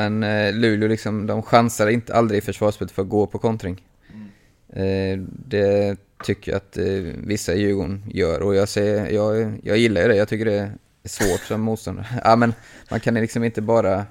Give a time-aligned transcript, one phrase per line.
[0.00, 3.84] Men eh, Luleå liksom, de chansar inte aldrig i försvarsspelet för att gå på kontring.
[4.72, 6.84] Eh, det tycker jag att eh,
[7.24, 10.16] vissa i Djurgården gör och jag, ser, jag, jag gillar ju det.
[10.16, 10.58] Jag tycker det
[11.02, 12.06] är svårt som motståndare.
[12.24, 12.52] Ja, men
[12.90, 14.06] man kan liksom inte bara...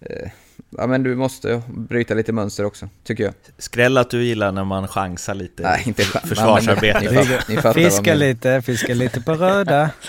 [0.00, 0.28] Eh,
[0.76, 3.34] ja, men du måste bryta lite mönster också, tycker jag.
[3.58, 7.04] Skräll att du gillar när man chansar lite Nej, inte försvarsarbete.
[7.04, 9.90] Ja, ni, ni fattar fiska lite, fiska lite på röda.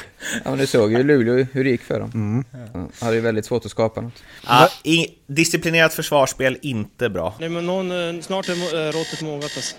[0.43, 2.11] Ja, men du såg ju Luleå hur det gick för dem.
[2.13, 2.43] Mm.
[2.73, 4.23] Ja, hade ju väldigt svårt att skapa något.
[4.47, 7.35] Ja, i, disciplinerat försvarsspel, inte bra.
[7.39, 9.75] Nej, men någon, eh, snart är äh, råttet mogat alltså.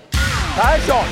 [0.56, 1.04] Persson!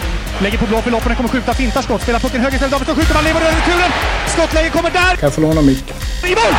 [0.43, 3.15] Lägger på blå för loppen, kommer skjuta, fintar skott, spelar pucken höger istället, Davidsson skjuter,
[3.15, 3.91] man lever över returen!
[4.27, 5.17] Skottläge kommer där!
[5.17, 5.97] Kan jag få låna micken?
[6.25, 6.55] I mål!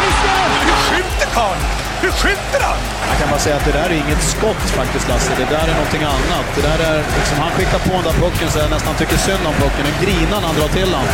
[0.00, 1.83] Hur skjuter karln?
[2.04, 2.78] Hur skjuter han?
[3.10, 5.74] Jag kan bara säga att det där är inget skott faktiskt Lasse, det där är
[5.80, 6.46] någonting annat.
[6.56, 9.44] Det där är, liksom, han skickar på den där pucken så jag nästan tycker synd
[9.50, 9.82] om pucken.
[9.88, 11.06] Den grinar när han drar till den.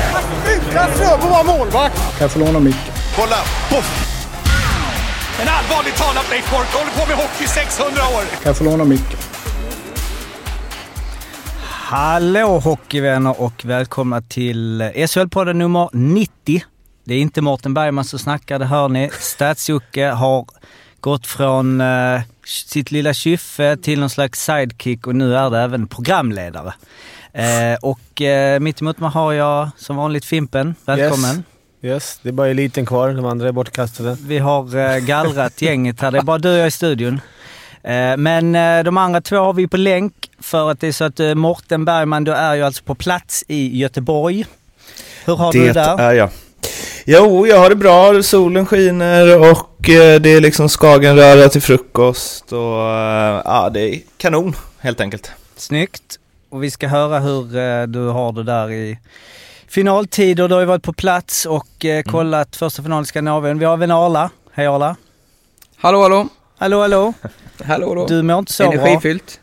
[0.55, 1.97] Utan Fröbo var målvakt!
[1.97, 2.93] Kan jag få låna micken?
[3.17, 3.41] Kolla!
[3.71, 3.89] Poff!
[5.43, 8.23] En allvarligt talad Leif Boork håller på med hockey 600 år!
[8.43, 9.19] Kan jag få låna micken?
[11.93, 16.63] Hallå hockeyvänner och välkomna till SHL-podden nummer 90.
[17.11, 19.11] Det är inte Mårten Bergman som snackar, det hör ni.
[19.21, 20.47] Stats-Jocke har
[21.01, 25.87] gått från uh, sitt lilla kyffe till någon slags sidekick och nu är det även
[25.87, 26.73] programledare.
[27.39, 30.75] Uh, och uh, mitt emot mig har jag som vanligt Fimpen.
[30.85, 31.37] Välkommen.
[31.37, 31.45] Yes.
[31.83, 33.11] Yes, det är bara eliten kvar.
[33.11, 34.17] De andra är bortkastade.
[34.27, 36.11] Vi har uh, gallrat gänget här.
[36.11, 37.21] Det är bara du och jag i studion.
[38.19, 38.53] Men
[38.85, 42.25] de andra två har vi på länk för att det är så att Morten Bergman,
[42.25, 44.47] du är ju alltså på plats i Göteborg.
[45.25, 45.99] Hur har det du det där?
[45.99, 46.31] är jag.
[47.05, 48.23] Jo, jag har det bra.
[48.23, 49.81] Solen skiner och
[50.21, 55.31] det är liksom Skagenröra till frukost och ja, det är kanon helt enkelt.
[55.57, 56.19] Snyggt.
[56.49, 58.99] Och vi ska höra hur du har det där i
[59.69, 60.49] finaltider.
[60.49, 62.59] Du har ju varit på plats och kollat mm.
[62.59, 63.59] första finalen i Skandinavien.
[63.59, 64.31] Vi har även Arla.
[64.53, 64.97] Hej Arla.
[65.77, 66.29] Hallå hallå.
[66.59, 67.13] Hallå hallå.
[67.65, 68.07] hallå hallå.
[68.07, 68.73] Du mår inte så bra.
[68.73, 69.41] Energifyllt.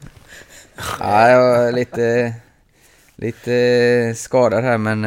[0.99, 2.33] ja, jag är lite,
[3.15, 5.03] lite skadad här men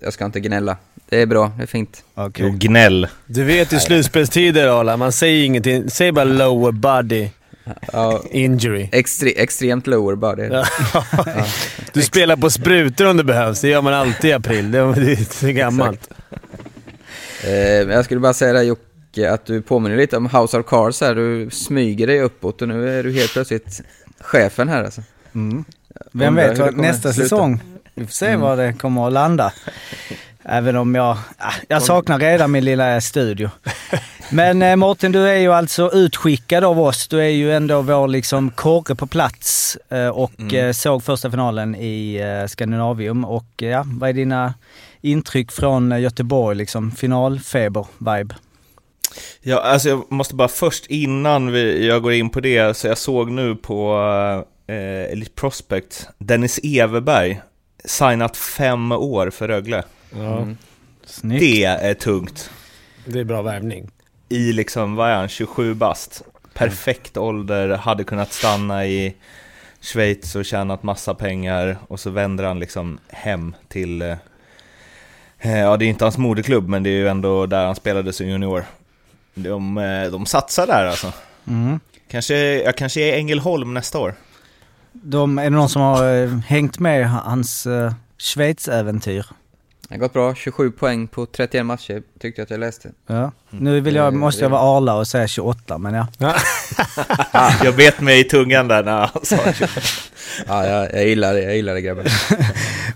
[0.00, 0.76] jag ska inte gnälla.
[1.08, 2.04] Det är bra, det är fint.
[2.14, 2.46] Okay.
[2.46, 3.06] Och gnäll.
[3.26, 5.90] Du vet ju slutspelstider Arla, man säger ingenting.
[5.90, 7.28] Säg bara lower body.
[7.92, 8.88] Ja, Injury.
[8.92, 10.42] Extre extremt lower body.
[10.52, 10.64] Ja.
[11.92, 13.60] Du spelar på sprutor om det behövs.
[13.60, 14.70] Det gör man alltid i april.
[14.70, 16.10] Det är så gammalt.
[17.44, 17.52] Eh,
[17.94, 21.14] jag skulle bara säga det Jocke, att du påminner lite om House of Cards här.
[21.14, 23.82] Du smyger dig uppåt och nu är du helt plötsligt
[24.20, 25.02] chefen här alltså.
[25.34, 25.64] Mm.
[26.12, 27.28] Vem vet vad nästa sluta.
[27.28, 27.60] säsong,
[27.94, 28.40] vi får se mm.
[28.40, 29.52] var det kommer att landa.
[30.44, 31.18] Även om jag,
[31.68, 33.50] jag saknar redan min lilla studio.
[34.30, 37.08] Men eh, Martin, du är ju alltså utskickad av oss.
[37.08, 40.54] Du är ju ändå vår liksom korre på plats eh, och mm.
[40.54, 43.24] eh, såg första finalen i eh, Skandinavium.
[43.24, 44.54] Och ja, vad är dina
[45.00, 48.34] intryck från Göteborg, liksom finalfeber-vibe?
[49.40, 52.98] Ja, alltså jag måste bara först innan vi, jag går in på det, så jag
[52.98, 53.96] såg nu på
[54.66, 57.40] eh, Elite Prospect, Dennis Everberg,
[57.84, 59.82] signat fem år för Rögle.
[60.18, 60.38] Ja.
[60.38, 60.56] Mm.
[61.22, 62.50] Det är tungt.
[63.04, 63.90] Det är bra värvning.
[64.28, 66.22] I liksom, vad är han, 27 bast.
[66.54, 67.28] Perfekt mm.
[67.28, 69.14] ålder, hade kunnat stanna i
[69.80, 74.16] Schweiz och tjänat massa pengar och så vänder han liksom hem till eh,
[75.42, 78.26] Ja, det är inte hans moderklubb, men det är ju ändå där han spelade som
[78.26, 78.64] junior.
[79.34, 81.12] De, eh, de satsar där alltså.
[81.46, 81.80] Mm.
[82.08, 84.14] Kanske, jag kanske är Ängelholm nästa år.
[84.92, 89.26] De, är det någon som har eh, hängt med hans uh, Schweiz-äventyr?
[89.88, 92.90] Det har gått bra, 27 poäng på 31 matcher tyckte jag att jag läste.
[93.06, 93.32] Ja.
[93.50, 96.06] Nu vill jag, måste jag vara Arla och säga 28, men ja.
[97.64, 99.80] jag bet mig i tungan där när han sa 28.
[100.46, 102.04] ja, jag, jag gillar det, jag gillar det grabbar.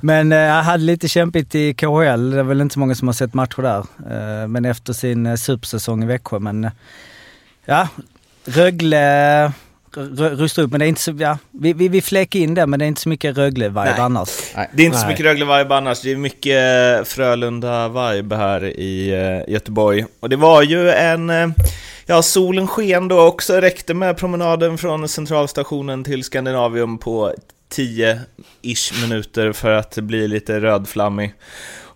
[0.00, 3.08] men eh, jag hade lite kämpigt i KHL, det är väl inte så många som
[3.08, 3.78] har sett matcher där.
[4.42, 6.70] Eh, men efter sin eh, supersäsong i Växjö, men eh,
[7.64, 7.88] ja,
[8.44, 9.52] Rögle
[9.96, 12.78] rusta upp, men det är inte så, ja, vi, vi, vi fläcker in det, men
[12.78, 14.28] det är inte så mycket Rögle-vibe annars.
[14.56, 14.70] Nej.
[14.72, 16.58] Det är inte så mycket Rögle-vibe annars, det är mycket
[17.08, 20.04] Frölunda-vibe här i uh, Göteborg.
[20.20, 21.50] Och det var ju en, uh,
[22.06, 27.34] ja solen sken då också, räckte med promenaden från centralstationen till Skandinavium på
[27.74, 31.34] 10-ish minuter för att bli lite rödflammig.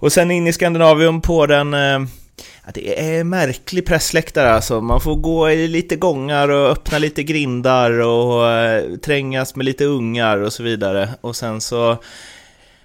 [0.02, 1.74] Och sen in i Skandinavium på den
[2.64, 4.80] Ja, det är märklig pressläktare alltså.
[4.80, 9.84] Man får gå i lite gångar och öppna lite grindar och eh, trängas med lite
[9.84, 11.08] ungar och så vidare.
[11.20, 11.90] Och sen så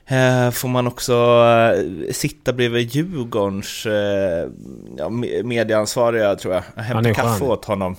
[0.06, 4.50] eh, får man också eh, sitta bredvid Djurgårdens eh,
[4.98, 5.10] ja,
[5.44, 6.84] medieansvariga tror jag.
[6.84, 7.96] Hämta kaffe åt honom.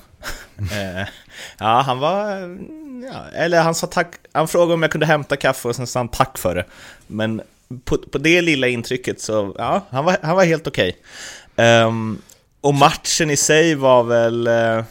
[1.58, 2.28] Ja, han var...
[3.12, 5.98] Ja, eller han sa tack, han frågade om jag kunde hämta kaffe och sen sa
[5.98, 6.64] han tack för det.
[7.06, 7.42] Men
[7.84, 10.88] på, på det lilla intrycket så, ja, han var, han var helt okej.
[10.88, 11.02] Okay.
[11.58, 12.22] Um,
[12.60, 14.46] och matchen i sig var väl...
[14.46, 14.84] Eh,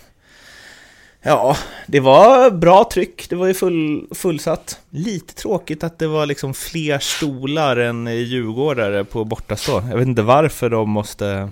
[1.21, 4.79] ja, det var bra tryck, det var ju full, fullsatt.
[4.89, 9.83] Lite tråkigt att det var liksom fler stolar än djurgårdare på bortastå.
[9.89, 11.49] Jag vet inte varför de måste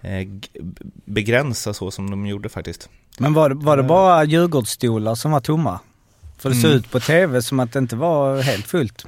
[0.00, 0.28] eh,
[1.04, 2.88] begränsa så som de gjorde faktiskt.
[3.18, 5.80] Men var, var det bara Djurgårdsstolar som var tomma?
[6.38, 6.78] För det såg mm.
[6.78, 9.04] ut på TV som att det inte var helt fullt.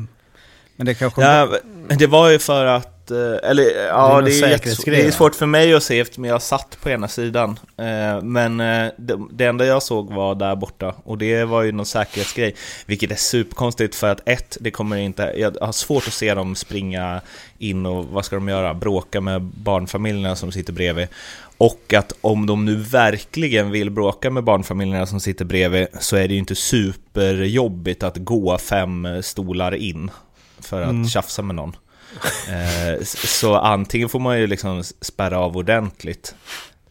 [0.77, 1.23] Men det kanske...
[1.23, 5.11] Ja, det var ju för att, eh, eller ja, det är, det är, det är
[5.11, 7.59] svårt för mig att se eftersom jag satt på ena sidan.
[7.77, 11.73] Eh, men eh, det, det enda jag såg var där borta och det var ju
[11.73, 12.55] någon säkerhetsgrej.
[12.87, 16.55] Vilket är superkonstigt för att ett, det kommer inte, jag har svårt att se dem
[16.55, 17.21] springa
[17.59, 18.75] in och vad ska de göra?
[18.75, 21.09] Bråka med barnfamiljerna som sitter bredvid.
[21.59, 26.29] Och att om de nu verkligen vill bråka med barnfamiljerna som sitter bredvid så är
[26.29, 30.11] det ju inte superjobbigt att gå fem stolar in
[30.61, 31.09] för att mm.
[31.09, 31.77] tjafsa med någon.
[32.49, 36.35] Eh, så antingen får man ju liksom spärra av ordentligt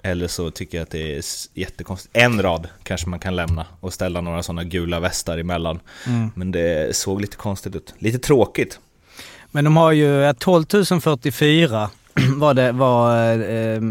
[0.01, 1.23] eller så tycker jag att det är
[1.53, 2.17] jättekonstigt.
[2.17, 5.79] En rad kanske man kan lämna och ställa några sådana gula västar emellan.
[6.07, 6.31] Mm.
[6.35, 7.93] Men det såg lite konstigt ut.
[7.97, 8.79] Lite tråkigt.
[9.51, 10.65] Men de har ju 12
[11.01, 11.89] 044
[12.35, 13.81] var det var eh,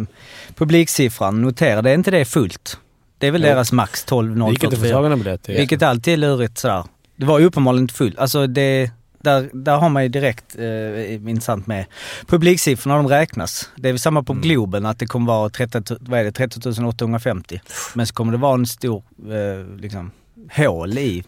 [0.55, 1.43] publiksiffran.
[1.43, 2.79] Notera, det är inte det fullt.
[3.19, 3.49] Det är väl jo.
[3.49, 5.37] deras max 12 044.
[5.47, 6.85] Vilket alltid är lurigt sådär.
[7.17, 8.19] Det var ju uppenbarligen inte fullt.
[8.19, 8.91] Alltså det,
[9.27, 11.85] där, där har man ju direkt eh, intressant med
[12.27, 13.71] publiksiffrorna, de räknas.
[13.77, 14.43] Det är väl samma på mm.
[14.43, 17.61] Globen, att det kommer vara 30, vad är det, 30 850.
[17.95, 20.11] Men så kommer det vara en stor eh, liksom,
[20.57, 21.25] hål i.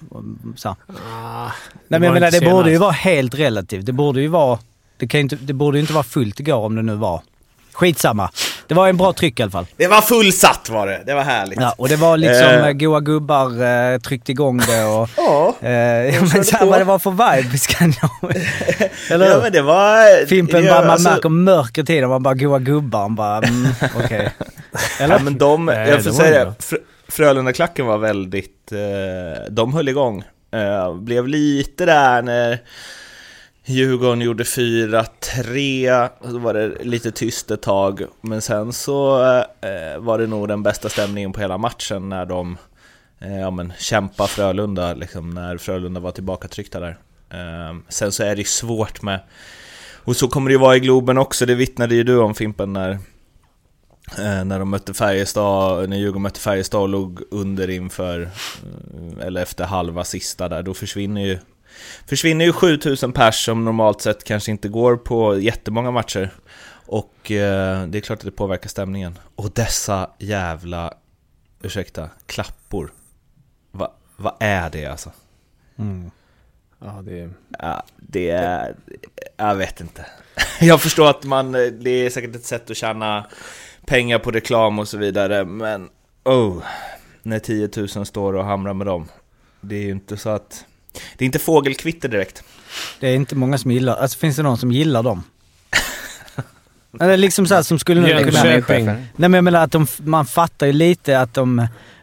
[0.57, 0.69] Så.
[0.69, 1.51] Ah,
[1.89, 3.87] Nej men jag menar, det borde ju vara helt relativt.
[3.87, 4.59] Det borde ju vara,
[4.97, 7.23] det, kan inte, det borde ju inte vara fullt igår om det nu var
[7.73, 8.31] Skitsamma.
[8.69, 9.67] Det var en bra tryck i alla fall.
[9.77, 11.03] Det var fullsatt var det.
[11.07, 11.61] Det var härligt.
[11.61, 12.73] Ja, och det var liksom eh.
[12.73, 15.11] goa gubbar eh, tryckte igång det och...
[15.17, 15.69] ja.
[15.69, 18.37] Eh, men så vad det var för vibe kan jag...
[19.11, 20.27] Eller Ja men det var...
[20.27, 21.11] Fimpen bara, man alltså...
[21.11, 24.05] märker mörkret i man bara goa gubbar, man bara mm, okej.
[24.05, 24.29] Okay.
[25.01, 25.15] Eller?
[25.15, 26.77] Ja men de, Nej, jag får säga det, Fr
[27.09, 30.25] Frölunda-klacken var väldigt, eh, de höll igång.
[30.53, 32.59] Eh, blev lite där när
[33.71, 39.25] Djurgården gjorde 4-3, så var det lite tyst ett tag, men sen så
[39.61, 42.59] eh, var det nog den bästa stämningen på hela matchen när de
[43.19, 46.99] eh, ja, men, kämpade Frölunda, liksom, när Frölunda var tillbaka tryckta där.
[47.31, 49.21] Eh, sen så är det ju svårt med,
[50.05, 52.73] och så kommer det ju vara i Globen också, det vittnade ju du om Fimpen
[52.73, 52.91] när
[54.19, 59.43] eh, när de mötte Färjestad, när Djurgården mötte Färjestad och låg under inför, eh, eller
[59.43, 61.39] efter halva sista där, då försvinner ju
[62.07, 66.31] försvinner ju 7000 pers som normalt sett kanske inte går på jättemånga matcher.
[66.87, 69.19] Och eh, det är klart att det påverkar stämningen.
[69.37, 70.95] Och dessa jävla,
[71.63, 72.93] ursäkta, klappor.
[73.71, 75.13] Va, vad är det alltså?
[75.79, 76.11] Mm.
[76.79, 77.31] Ja, det.
[77.59, 78.75] Ja, det är...
[79.37, 80.07] Jag vet inte.
[80.61, 83.27] Jag förstår att man, det är säkert ett sätt att tjäna
[83.87, 85.89] pengar på reklam och så vidare, men
[86.25, 86.63] oh,
[87.23, 89.09] när 10 000 står och hamrar med dem.
[89.61, 90.65] Det är ju inte så att
[91.17, 92.43] det är inte fågelkvitter direkt.
[93.01, 95.23] Det är inte många som gillar, alltså finns det någon som gillar dem?
[97.01, 98.43] Eller liksom såhär som skulle kunna...
[98.69, 101.59] Nej men jag menar att de, man fattar ju lite att de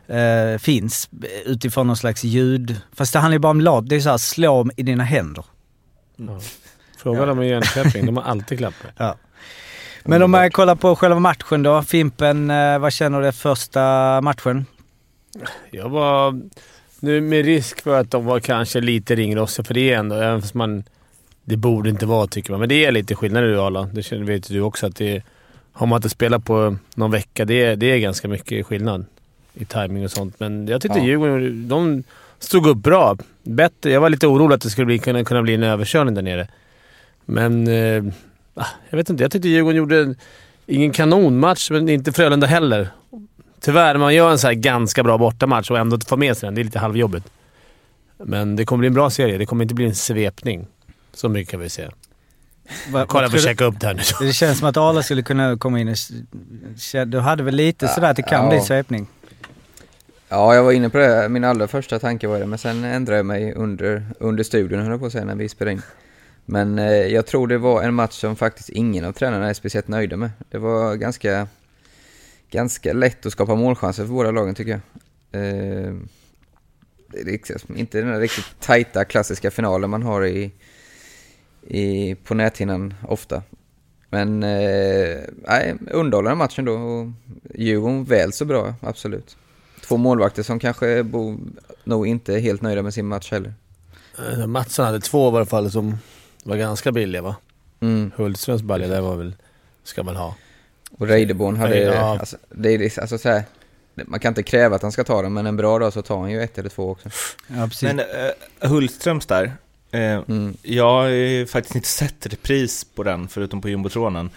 [0.07, 1.09] äh, finns
[1.45, 2.81] utifrån någon slags ljud.
[2.94, 3.89] Fast det handlar ju bara om lat.
[3.89, 5.45] Det är såhär, slå i dina händer.
[6.19, 6.39] Mm.
[6.98, 7.25] Fråga ja.
[7.25, 8.91] dem i Jönköping, de har alltid klappar.
[8.98, 9.15] Ja.
[10.07, 11.81] Men om man kollar på själva matchen då.
[11.81, 14.65] Fimpen, äh, vad känner du första matchen?
[15.71, 16.41] Jag var
[17.00, 20.42] nu med risk för att de var kanske lite ringrostiga, för det är ändå, även
[20.42, 20.84] fast man...
[21.48, 23.90] Det borde inte vara tycker man, men det är lite skillnad i Arla.
[23.94, 25.24] Det vet du också att det
[25.72, 29.06] Har man inte spelat på någon vecka, det är, det är ganska mycket skillnad
[29.54, 30.40] i timing och sånt.
[30.40, 31.06] Men jag tyckte ja.
[31.06, 32.04] Djurgården, de
[32.40, 33.18] stod upp bra.
[33.44, 33.92] Bättre.
[33.92, 36.48] Jag var lite orolig att det skulle bli, kunna, kunna bli en överkörning där nere.
[37.25, 37.68] Men...
[37.68, 38.04] Eh,
[38.54, 39.24] ah, jag vet inte.
[39.24, 40.16] Jag tyckte Djurgården gjorde
[40.66, 42.90] ingen kanonmatch, men inte Frölunda heller.
[43.59, 46.55] Tyvärr, man gör en så ganska bra bortamatch och ändå få med sig den.
[46.55, 47.25] Det är lite halvjobbigt.
[48.17, 49.38] Men det kommer bli en bra serie.
[49.38, 50.67] Det kommer inte bli en svepning.
[51.13, 51.91] Så mycket kan vi säga.
[52.91, 54.27] Va, Kolla, får checka upp det här nu.
[54.27, 55.97] Det känns som att Arla skulle kunna komma in och...
[57.07, 58.50] Du hade väl lite sådär att det kan ja.
[58.50, 59.07] bli svepning?
[60.29, 61.29] Ja, jag var inne på det.
[61.29, 64.91] Min allra första tanke var det, men sen ändrade jag mig under, under studion, höll
[64.91, 65.81] jag på att säga, när vi spelade in.
[66.45, 69.88] Men eh, jag tror det var en match som faktiskt ingen av tränarna är speciellt
[69.88, 70.31] nöjda med.
[70.50, 71.47] Det var ganska
[72.52, 75.42] ganska lätt att skapa målchanser för båda lagen tycker jag.
[75.42, 75.94] Eh,
[77.75, 80.52] inte den där riktigt tajta klassiska finalen man har i,
[81.68, 83.44] i, på näthinnan ofta.
[84.10, 87.12] Men eh, nej, underhållande matchen då och
[87.56, 89.38] Djurgården väl så bra, absolut.
[89.82, 91.38] Två målvakter som kanske bo,
[91.84, 93.54] nog inte är helt nöjda med sin match heller.
[94.32, 95.98] Eh, Mattsson hade två i alla fall som
[96.44, 97.36] var ganska billiga va?
[97.80, 98.12] Mm.
[98.16, 99.36] Hultströms balja där var väl,
[99.84, 100.36] ska man ha.
[100.98, 101.78] Och Reideborn hade...
[101.80, 102.20] Ja.
[102.20, 103.44] Alltså, det är, alltså, så här,
[103.94, 106.20] man kan inte kräva att han ska ta den, men en bra dag så tar
[106.20, 107.10] han ju ett eller två också.
[107.48, 109.44] Ja, men uh, Hultströms där,
[109.94, 110.58] uh, mm.
[110.62, 114.30] jag har ju faktiskt inte sett repris på den, förutom på jumbotronen.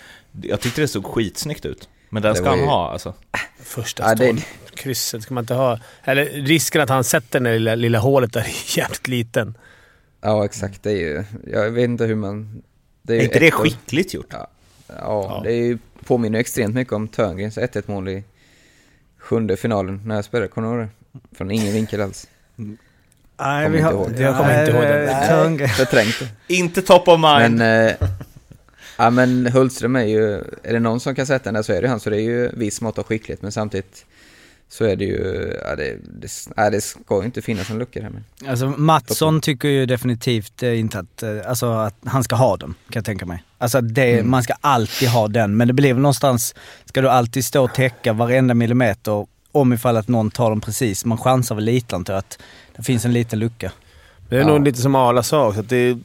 [0.42, 1.88] Jag tyckte det såg skitsnyggt ut.
[2.08, 2.50] Men den ska ju...
[2.50, 3.14] han ha alltså.
[3.62, 4.44] Första ja, det...
[4.74, 5.78] krysset ska man inte ha.
[6.04, 9.54] Eller risken att han sätter det lilla, lilla hålet där är jävligt liten.
[10.20, 10.82] Ja, exakt.
[10.82, 11.24] Det är ju...
[11.52, 12.62] Jag vet inte hur man...
[13.02, 14.26] Det är, är inte det skickligt gjort?
[14.30, 14.50] Ja,
[14.86, 15.40] ja, ja.
[15.44, 18.24] det är ju, påminner extremt mycket om Törngrens 1-1 mål i
[19.18, 21.36] sjunde finalen när jag spelade, kommer du ihåg det?
[21.36, 22.28] Från ingen vinkel alls.
[23.40, 25.68] Nej, vi har, jag kommer inte ihåg det.
[25.68, 26.54] Förträngt det.
[26.54, 27.58] Inte top of mind.
[27.58, 27.94] Men, eh,
[28.98, 31.82] ja men Hultström är ju, är det någon som kan sätta den där så är
[31.82, 34.04] det han, så det är ju viss mått av skicklighet, men samtidigt
[34.68, 38.02] så är det ju, ja det, det, ja, det ska ju inte finnas en lucka
[38.02, 38.50] här men.
[38.50, 42.68] Alltså Mattsson tycker ju definitivt eh, inte att, eh, alltså att han ska ha den,
[42.70, 43.44] kan jag tänka mig.
[43.58, 44.30] Alltså det, mm.
[44.30, 47.74] man ska alltid ha den, men det blir väl någonstans, ska du alltid stå och
[47.74, 51.04] täcka varenda millimeter om ifall att någon tar den precis.
[51.04, 52.38] Man chansar väl lite antar jag, att
[52.76, 53.72] det finns en liten lucka.
[54.28, 54.46] Det är ja.
[54.46, 55.98] nog lite som Arla sa också, att det,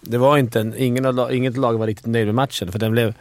[0.00, 3.14] det var inte en, ingen inget lag var riktigt nöjd med matchen, för den blev,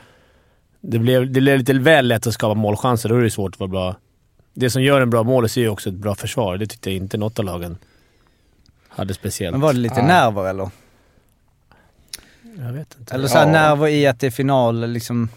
[0.82, 3.10] det blev, det blev lite väl lätt att skapa målchanser.
[3.10, 3.96] Då är det svårt att vara bra
[4.60, 6.58] det som gör en bra mål är ju också ett bra försvar.
[6.58, 7.78] Det tyckte jag inte något av lagen
[8.90, 9.52] hade speciellt.
[9.54, 10.08] Men var det lite ah.
[10.08, 10.70] nerver eller?
[12.58, 13.16] Jag vet inte.
[13.16, 13.46] Eller så ja.
[13.46, 15.30] nerver i att det är final liksom.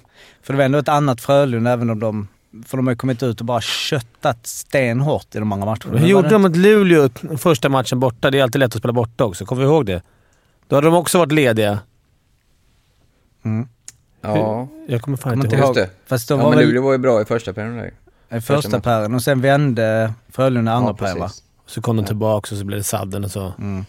[0.43, 2.29] För det var ändå ett annat Frölunda även om de
[2.67, 5.99] för de har ju kommit ut och bara köttat stenhårt i de andra matcherna.
[5.99, 7.09] Hur gjorde de mot Luleå
[7.39, 8.31] första matchen borta?
[8.31, 9.45] Det är alltid lätt att spela borta också.
[9.45, 10.03] Kommer vi ihåg det?
[10.69, 11.79] Då hade de också varit lediga.
[13.45, 13.69] Mm.
[14.21, 14.69] Ja.
[14.87, 15.75] Jag kommer fan inte ihåg.
[15.75, 15.91] det.
[16.07, 16.69] Fast de ja, var men väl...
[16.69, 17.91] Luleå var ju bra i första perioden.
[18.33, 21.31] I första pären och sen vände Frölunda andra ja, pären va?
[21.67, 23.53] Så kom de tillbaka och så blev det sadden och så.
[23.59, 23.85] Mm.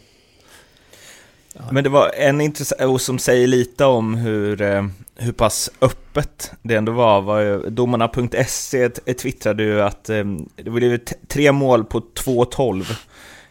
[1.53, 1.61] Ja.
[1.71, 6.75] Men det var en intressant, som säger lite om hur, eh, hur pass öppet det
[6.75, 10.23] ändå var, var ju, domarna.se twittrade ju att eh,
[10.55, 12.97] det blev tre mål på 2-12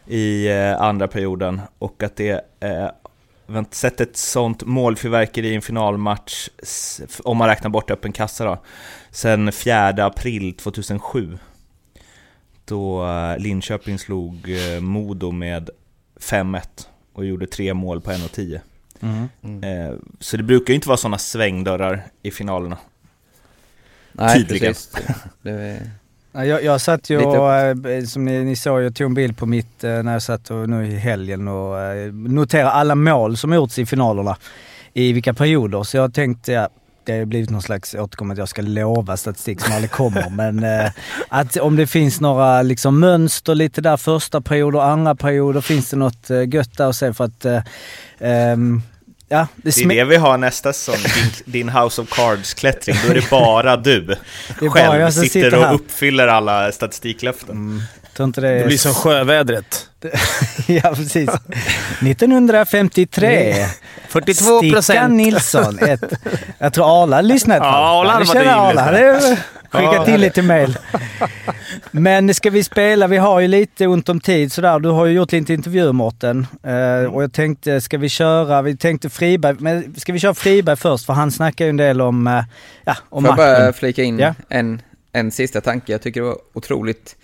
[0.07, 2.41] i eh, andra perioden och att det
[3.51, 6.49] vi har inte sett ett sånt målfyrverkeri i en finalmatch,
[7.23, 8.63] om man räknar bort öppen kassa då,
[9.11, 11.37] sen 4 april 2007.
[12.65, 15.69] Då eh, Linköping slog eh, Modo med
[16.19, 16.61] 5-1
[17.13, 18.59] och gjorde tre mål på 1.10.
[18.99, 19.29] Mm.
[19.43, 19.63] Mm.
[19.63, 22.77] Eh, så det brukar ju inte vara sådana svängdörrar i finalerna.
[24.11, 24.73] Nej, Tydligen.
[24.73, 24.91] precis.
[25.41, 25.91] Det, det
[26.31, 29.45] jag, jag satt ju och, eh, som ni, ni såg, jag tog en bild på
[29.45, 33.53] mitt eh, när jag satt och, nu i helgen och eh, noterade alla mål som
[33.53, 34.37] gjorts i finalerna.
[34.93, 35.83] I vilka perioder.
[35.83, 36.69] Så jag tänkte, ja,
[37.03, 40.29] det har blivit någon slags återkommande, jag ska lova statistik som aldrig kommer.
[40.35, 40.91] men eh,
[41.29, 45.97] att om det finns några liksom mönster lite där, första perioder, andra perioder, finns det
[45.97, 48.81] något eh, gött där att se för att eh, um,
[49.31, 52.95] Ja, det, det är det vi har nästa säsong, din, din House of Cards-klättring.
[53.05, 54.01] Då är det bara du
[54.59, 57.55] det själv bara sitter, sitter och uppfyller alla statistiklöften.
[57.55, 57.81] Mm.
[58.19, 59.89] Inte det, det blir som sjövädret.
[60.67, 61.29] ja, precis.
[62.01, 63.65] 1953.
[64.09, 64.83] 42 procent.
[64.83, 65.79] Stickan Nilsson.
[65.79, 66.13] Ett,
[66.57, 69.37] jag tror Arla lyssnat på Ja, Arla hade Arla.
[69.71, 70.77] Skicka till lite mail.
[71.91, 73.07] Men ska vi spela?
[73.07, 74.79] Vi har ju lite ont om tid sådär.
[74.79, 76.47] Du har ju gjort lite intervjuer Mårten.
[76.67, 78.61] Uh, och jag tänkte, ska vi köra?
[78.61, 81.05] Vi tänkte Friberg, men ska vi köra Friberg först?
[81.05, 82.43] För han snackar ju en del om, uh,
[82.83, 84.35] ja, om Får jag bara flika in ja?
[84.49, 85.91] en, en sista tanke?
[85.91, 87.15] Jag tycker det var otroligt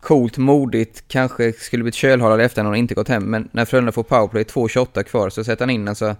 [0.00, 3.24] coolt, modigt, kanske skulle blivit kölhalad efter när han inte gått hem.
[3.24, 6.16] Men när Frölunda får powerplay, 2.28 kvar, så sätter han in alltså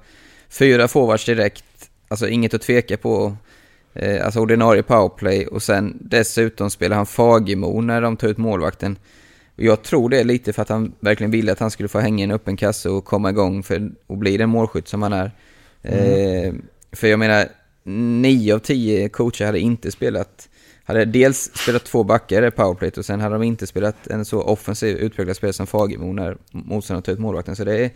[0.49, 1.65] fyra forwards direkt.
[2.09, 3.37] Alltså inget att tveka på.
[3.95, 8.99] Eh, alltså ordinarie powerplay och sen dessutom spelar han Fagemo när de tar ut målvakten.
[9.57, 11.99] Och jag tror det är lite för att han verkligen ville att han skulle få
[11.99, 15.13] hänga i en öppen kasse och komma igång för att bli den målskytt som han
[15.13, 15.31] är.
[15.83, 16.45] Mm.
[16.45, 16.55] Eh,
[16.93, 17.49] för jag menar,
[18.23, 20.49] nio av tio coacher hade inte spelat
[20.85, 24.43] hade dels spelat två backar i powerplay och sen hade de inte spelat en så
[24.43, 27.57] offensiv utpräglad spelare som Fagemo när motståndaren tar ut målvakten.
[27.57, 27.91] Så det är,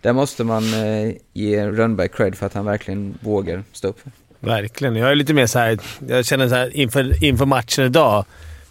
[0.00, 4.00] där måste man eh, ge Rönnberg cred för att han verkligen vågar stå upp.
[4.40, 4.96] Verkligen.
[4.96, 5.78] Jag är lite mer så här,
[6.08, 8.24] jag känner så här inför, inför matchen idag.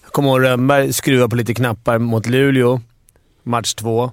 [0.04, 2.82] Jag kommer ihåg Rönnberg skruva på lite knappar mot Luleå,
[3.44, 4.12] match två.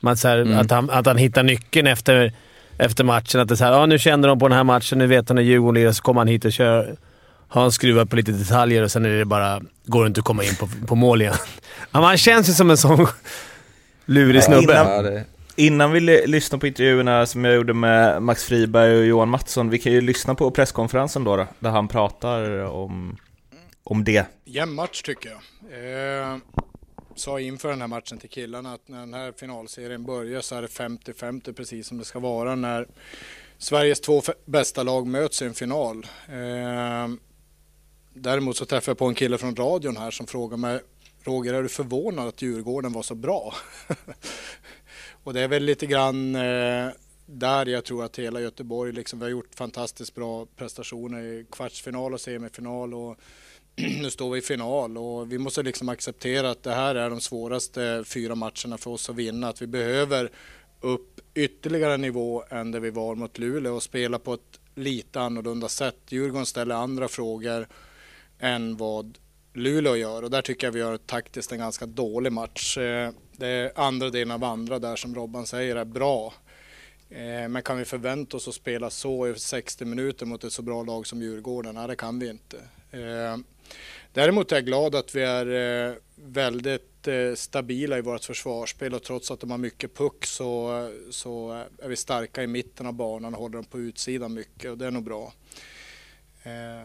[0.00, 0.58] Man, så här, mm.
[0.58, 2.32] att, han, att han hittar nyckeln efter,
[2.76, 3.40] efter matchen.
[3.40, 5.28] Att det är så här, ja, nu känner de på den här matchen, nu vet
[5.28, 6.96] han när Djurgården lirar, så kommer han hit och kör
[7.50, 10.24] har han skruvat på lite detaljer och sen är det bara, går det inte att
[10.24, 11.34] komma in på, på mål igen.
[11.92, 13.06] Ja, man känns ju som en sån
[14.04, 14.72] lurig snubbe.
[14.72, 15.24] Innan,
[15.60, 19.78] innan vi lyssnar på intervjuerna som jag gjorde med Max Friberg och Johan Mattsson, vi
[19.78, 23.16] kan ju lyssna på presskonferensen då, då där han pratar om,
[23.82, 24.26] om det.
[24.44, 25.40] Jämn match tycker jag.
[26.32, 26.38] Eh,
[27.14, 30.62] sa inför den här matchen till killarna att när den här finalserien börjar så är
[30.62, 32.86] det 50-50 precis som det ska vara när
[33.58, 36.06] Sveriges två bästa lag möts i en final.
[36.28, 37.08] Eh,
[38.14, 40.80] däremot så träffade jag på en kille från radion här som frågade mig
[41.24, 43.54] Roger, är du förvånad att Djurgården var så bra?
[45.30, 46.88] och det är väl lite grann eh,
[47.26, 52.14] där jag tror att hela Göteborg, liksom, vi har gjort fantastiskt bra prestationer i kvartsfinal
[52.14, 53.16] och semifinal och
[54.00, 57.20] nu står vi i final och vi måste liksom acceptera att det här är de
[57.20, 59.48] svåraste fyra matcherna för oss att vinna.
[59.48, 60.30] Att vi behöver
[60.80, 65.68] upp ytterligare nivå än där vi var mot Luleå och spela på ett lite annorlunda
[65.68, 65.98] sätt.
[66.08, 67.68] Djurgården ställer andra frågor
[68.38, 69.18] än vad
[69.54, 72.78] Luleå gör och där tycker jag vi gör taktiskt en ganska dålig match.
[72.78, 73.10] Eh,
[73.40, 76.34] det är andra delen av andra där som Robban säger är bra.
[77.10, 80.62] Eh, men kan vi förvänta oss att spela så i 60 minuter mot ett så
[80.62, 81.74] bra lag som Djurgården?
[81.74, 82.56] Nej, det kan vi inte.
[82.90, 83.36] Eh,
[84.12, 85.46] däremot är jag glad att vi är
[85.88, 90.70] eh, väldigt stabila i vårt försvarsspel och trots att de har mycket puck så,
[91.10, 94.78] så är vi starka i mitten av banan och håller dem på utsidan mycket och
[94.78, 95.32] det är nog bra.
[96.42, 96.84] Ehm,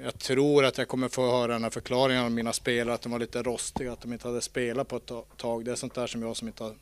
[0.00, 3.12] jag tror att jag kommer få höra den här förklaringen av mina spelare att de
[3.12, 5.64] var lite rostiga, att de inte hade spelat på ett tag.
[5.64, 6.74] Det är sånt där som jag som inte har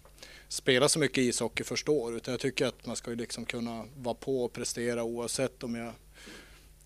[0.49, 2.17] spelat så mycket ishockey förstår.
[2.17, 5.75] Utan jag tycker att man ska ju liksom kunna vara på och prestera oavsett om
[5.75, 5.93] jag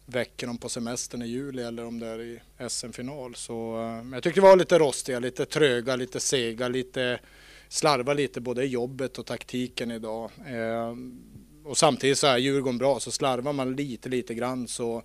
[0.06, 3.34] väcker dem på semestern i juli eller om det är i SM-final.
[3.34, 7.20] Så ehm, jag tyckte det var lite rostiga, lite tröga, lite sega, lite
[7.68, 10.30] slarva lite både i jobbet och taktiken idag.
[10.46, 11.22] Ehm,
[11.64, 15.02] och samtidigt så är Djurgården bra, så slarvar man lite, lite grann så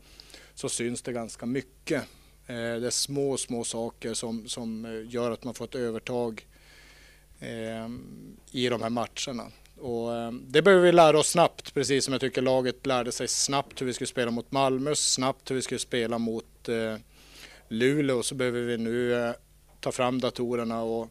[0.59, 2.01] så syns det ganska mycket.
[2.47, 6.47] Eh, det är små, små saker som, som eh, gör att man får ett övertag
[7.39, 7.89] eh,
[8.51, 9.51] i de här matcherna.
[9.77, 13.27] Och eh, det behöver vi lära oss snabbt, precis som jag tycker laget lärde sig
[13.27, 16.95] snabbt hur vi skulle spela mot Malmö, snabbt hur vi skulle spela mot eh,
[17.67, 18.23] Luleå.
[18.23, 19.33] Så behöver vi nu
[19.79, 21.09] ta fram datorerna och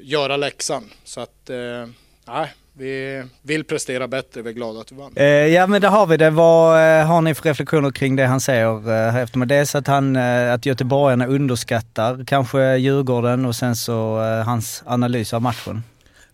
[0.00, 0.90] göra läxan.
[1.04, 1.50] Så att,
[2.26, 5.12] nej, vi vill prestera bättre, vi är glada att vi vann.
[5.16, 6.30] Eh, ja men det har vi det.
[6.30, 10.16] Vad eh, har ni för reflektioner kring det han säger eh, efter Dels att, han,
[10.16, 15.82] eh, att göteborgarna underskattar kanske Djurgården och sen så hans analys av matchen.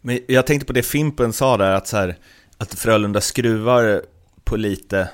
[0.01, 2.17] Men jag tänkte på det Fimpen sa där, att, så här,
[2.59, 4.03] att Frölunda skruvar
[4.45, 5.09] på lite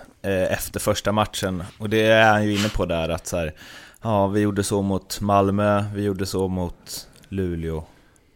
[0.50, 1.64] efter första matchen.
[1.78, 3.54] Och det är han ju inne på där, att så här,
[4.02, 7.84] ja, vi gjorde så mot Malmö, vi gjorde så mot Luleå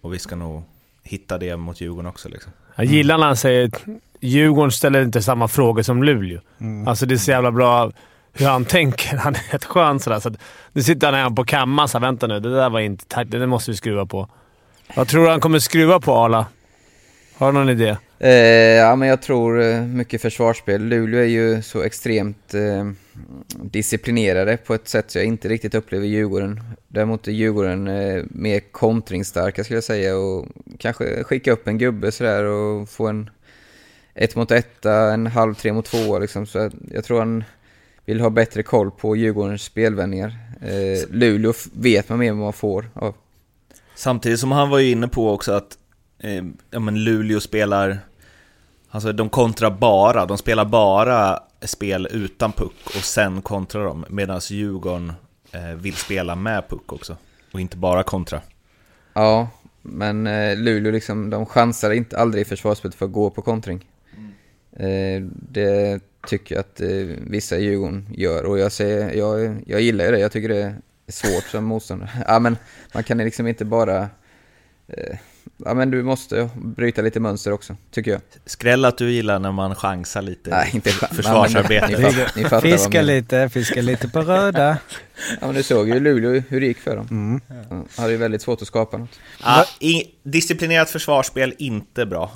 [0.00, 0.62] och vi ska nog
[1.02, 2.28] hitta det mot Djurgården också.
[2.28, 2.52] Liksom.
[2.76, 3.84] Jag gillar när han säger att
[4.20, 6.40] Djurgården ställer inte samma frågor som Luleå.
[6.60, 6.88] Mm.
[6.88, 7.90] Alltså det är så jävla bra
[8.32, 9.16] hur han tänker.
[9.16, 10.20] Han är rätt skön sådär.
[10.20, 10.30] Så
[10.72, 13.30] nu sitter han här på kammaren såhär, vänta nu, det där var inte tajt.
[13.30, 14.28] Det måste vi skruva på.
[14.96, 16.46] Vad tror du han kommer skruva på, Arla?
[17.38, 17.96] Har du någon idé?
[18.18, 18.30] Eh,
[18.76, 20.82] ja, men jag tror eh, mycket försvarsspel.
[20.82, 22.90] Luleå är ju så extremt eh,
[23.62, 26.60] disciplinerade på ett sätt som jag inte riktigt upplever Djurgården.
[26.88, 30.46] Däremot är Djurgården eh, mer kontringsstarka skulle jag säga och
[30.78, 33.30] kanske skicka upp en gubbe sådär och få en
[34.14, 36.46] ett mot etta, en halv tre mot två liksom.
[36.46, 37.44] Så jag tror han
[38.04, 40.38] vill ha bättre koll på Djurgårdens spelvändningar.
[40.62, 43.14] Eh, Luleå vet man mer vad man får av.
[43.94, 45.78] Samtidigt som han var ju inne på också att
[46.18, 47.98] eh, ja, men Luleå spelar,
[48.88, 54.40] alltså de kontrar bara, de spelar bara spel utan puck och sen kontrar de, medan
[54.50, 55.12] Djurgården
[55.52, 57.16] eh, vill spela med puck också
[57.52, 58.40] och inte bara kontra.
[59.12, 59.48] Ja,
[59.82, 63.84] men eh, Luleå liksom, de chansar inte aldrig i försvarsspelet för att gå på kontring.
[64.16, 64.32] Mm.
[64.72, 69.80] Eh, det tycker jag att eh, vissa i Djurgården gör och jag, ser, jag, jag
[69.80, 70.74] gillar ju det, jag tycker det
[71.06, 72.10] är svårt som motståndare.
[72.26, 72.56] ja, men
[72.94, 74.08] man kan liksom inte bara
[74.88, 75.18] eh,
[75.64, 78.20] ja, men du måste bryta lite mönster också, tycker jag.
[78.46, 81.86] Skräll att du gillar när man chansar lite Nej, inte försvarsarbete.
[81.86, 84.78] Ni, ni, ni fiska lite, fiska lite på röda.
[85.40, 87.06] Ja, men du såg ju Luleå hur det gick för dem.
[87.10, 87.40] Mm.
[87.70, 89.10] Ja, hade ju väldigt svårt att skapa något.
[89.42, 89.64] Ja,
[90.22, 92.30] disciplinerat försvarsspel, inte bra.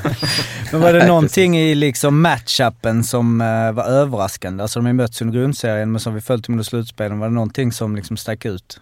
[0.72, 4.62] men var det någonting i liksom matchupen som uh, var överraskande?
[4.62, 7.18] Alltså de har ju mötts under grundserien, men som vi följt under slutspelen.
[7.18, 8.80] Var det någonting som liksom stack ut?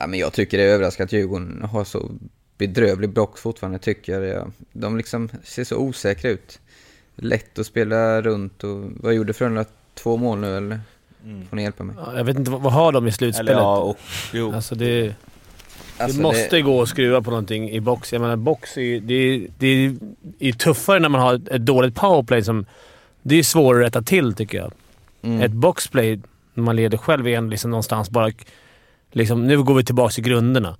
[0.00, 2.10] Ja, men jag tycker det är överraskande att Djurgården har så
[2.58, 4.52] bedrövlig block fortfarande, tycker jag.
[4.72, 6.60] De liksom ser så osäkra ut.
[7.16, 9.64] Lätt att spela runt och vad gjorde Frölunda?
[9.94, 10.80] Två mål nu eller?
[11.24, 11.46] Mm.
[11.46, 11.96] Får ni hjälpa mig?
[11.98, 13.50] Ja, jag vet inte, vad har de i slutspelet?
[13.50, 13.98] Eller, ja, och,
[14.32, 14.52] jo.
[14.52, 15.14] Alltså det...
[15.98, 16.62] Alltså det måste det...
[16.62, 18.12] gå att skruva på någonting i box.
[18.12, 19.96] Jag menar, box är, det, är, det
[20.38, 22.44] är tuffare när man har ett dåligt powerplay.
[22.44, 22.66] Som,
[23.22, 24.72] det är svårare att rätta till, tycker jag.
[25.22, 25.40] Mm.
[25.42, 26.20] Ett boxplay,
[26.54, 28.32] när man leder själv, är liksom någonstans bara
[29.10, 30.76] liksom, nu går vi tillbaka till grunderna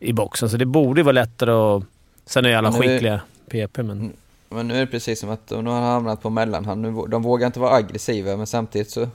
[0.00, 1.84] i boxen, så det borde vara lättare att...
[2.24, 3.90] Sen är alla skickliga PP, men...
[3.90, 4.12] Mm,
[4.48, 7.10] men nu är det precis som att nu har han hamnat på mellanhand.
[7.10, 9.08] De vågar inte vara aggressiva, men samtidigt så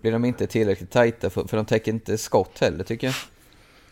[0.00, 3.16] blir de inte tillräckligt tajta, för, för de täcker inte skott heller, tycker jag.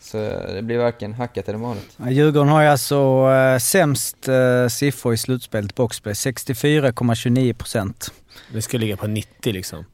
[0.01, 0.17] Så
[0.53, 1.97] det blir varken hackat eller malet.
[2.09, 8.13] Djurgården har ju alltså äh, sämst äh, siffror i slutspelet boxplay, 64,29 procent.
[8.53, 9.85] Det ska ligga på 90 liksom.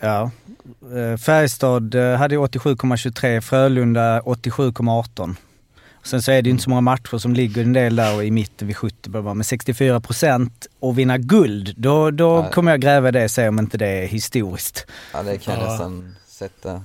[0.00, 0.30] Ja.
[0.96, 5.36] Eh, Färjestad eh, hade 87,23, Frölunda 87,18.
[6.02, 8.24] Sen så är det ju inte så många matcher som ligger en del där och
[8.24, 13.12] i mitten vid 70 Men 64 procent och vinna guld, då, då kommer jag gräva
[13.12, 14.86] det och se om inte det är historiskt.
[15.12, 15.70] Ja, det kan jag ja.
[15.70, 16.82] nästan sätta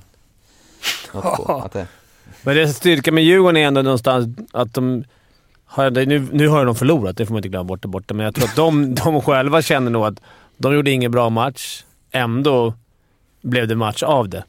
[1.13, 1.61] något på.
[1.65, 1.87] Att det...
[2.41, 5.03] Men det styrka med Djurgården är ändå någonstans att de...
[5.65, 8.35] Har, nu, nu har de förlorat, det får man inte glömma bort borta, men jag
[8.35, 10.19] tror att de, de själva känner nog att
[10.57, 11.83] de gjorde ingen bra match.
[12.11, 12.73] Ändå
[13.43, 14.43] blev det match av det.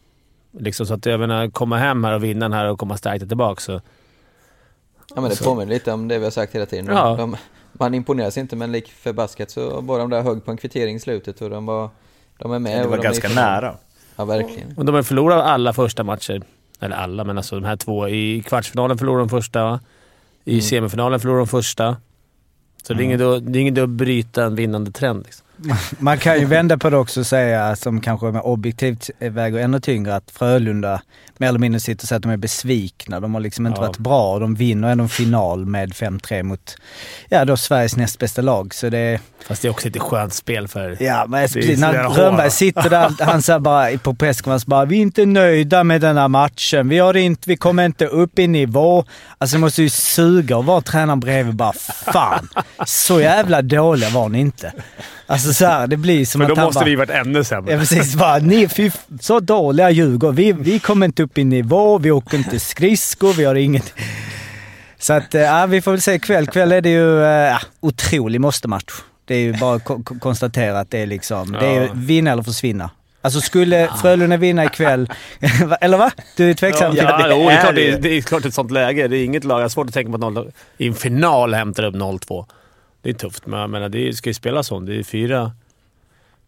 [0.59, 3.29] Liksom så att jag menar, komma hem här och vinna den här och komma starkt
[3.29, 3.81] tillbaka så...
[5.15, 6.87] Ja men det påminner lite om det vi har sagt hela tiden.
[6.87, 7.17] Ja.
[7.17, 7.37] De,
[7.73, 11.01] man imponeras inte men lik förbaskat så var de där hög på en kvittering i
[11.01, 11.91] slutet och de var...
[12.39, 12.85] De är med.
[12.85, 13.77] Det var de ganska nära.
[14.17, 14.77] Ja, verkligen.
[14.77, 16.43] Och de har förlorat alla första matcher.
[16.81, 18.09] Eller alla, men alltså de här två.
[18.09, 19.81] I kvartsfinalen förlorade de första.
[20.45, 20.63] I mm.
[20.63, 21.97] semifinalen förlorade de första.
[22.83, 22.99] Så mm.
[22.99, 25.25] det, är inget, det är inget att bryta en vinnande trend.
[25.25, 25.47] Liksom.
[25.99, 29.81] Man kan ju vända på det också och säga, som kanske med objektivt väger ännu
[29.81, 31.01] tyngre, att Frölunda
[31.39, 33.21] mer eller mindre sitter och säger att de är besvikna.
[33.21, 33.87] De har liksom inte ja.
[33.87, 36.77] varit bra och de vinner ändå en final med 5-3 mot,
[37.29, 38.75] ja då Sveriges näst bästa lag.
[38.75, 40.97] Så det Fast det är också lite skönt spel för...
[41.03, 45.03] Ja, men precis, när Rönnberg sitter där, han säger bara på presskonferensen bara “Vi är
[45.03, 46.89] inte nöjda med den här matchen.
[46.89, 49.05] Vi, har inte, vi kommer inte upp i nivå”.
[49.39, 51.73] Alltså det måste ju suga att vara tränaren bredvid bara
[52.13, 52.49] “Fan,
[52.87, 54.73] så jävla dåliga var ni inte”.
[55.27, 57.73] Alltså så här, det blir som För att då måste bara, vi varit ännu sämre.
[57.73, 58.15] Ja precis.
[58.15, 58.91] Bara, ni, fy,
[59.21, 60.37] så dåliga Djurgården.
[60.37, 63.95] Vi, vi kommer inte upp i nivå, vi åker inte skridskor, vi har inget...
[64.99, 66.47] Så att, ja, vi får väl se ikväll.
[66.47, 68.93] Kväll är det ju äh, otrolig måste-match.
[69.25, 71.61] Det är ju bara att konstatera att det är liksom, ja.
[71.61, 72.91] det är vinna eller försvinna.
[73.25, 75.11] Alltså skulle Frölunda vinna ikväll,
[75.81, 76.11] eller va?
[76.37, 76.95] Du är tveksam?
[76.97, 79.09] Ja, ja, det, är, det, är klart, det, är, det är klart ett sånt läge.
[79.09, 81.55] Det är inget lag, jag har svårt att tänka på att någon i en final
[81.55, 82.47] hämtar upp 0-2.
[83.05, 84.81] Det är tufft, men jag menar, det ska ju spelas så.
[84.81, 85.53] Det är fyra...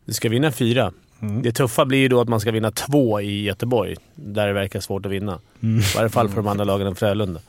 [0.04, 0.92] Du ska vinna fyra.
[1.22, 1.42] Mm.
[1.42, 4.80] Det tuffa blir ju då att man ska vinna två i Göteborg, där det verkar
[4.80, 5.38] svårt att vinna.
[5.62, 5.78] Mm.
[5.80, 7.40] I varje fall för de andra lagen än Frölunda.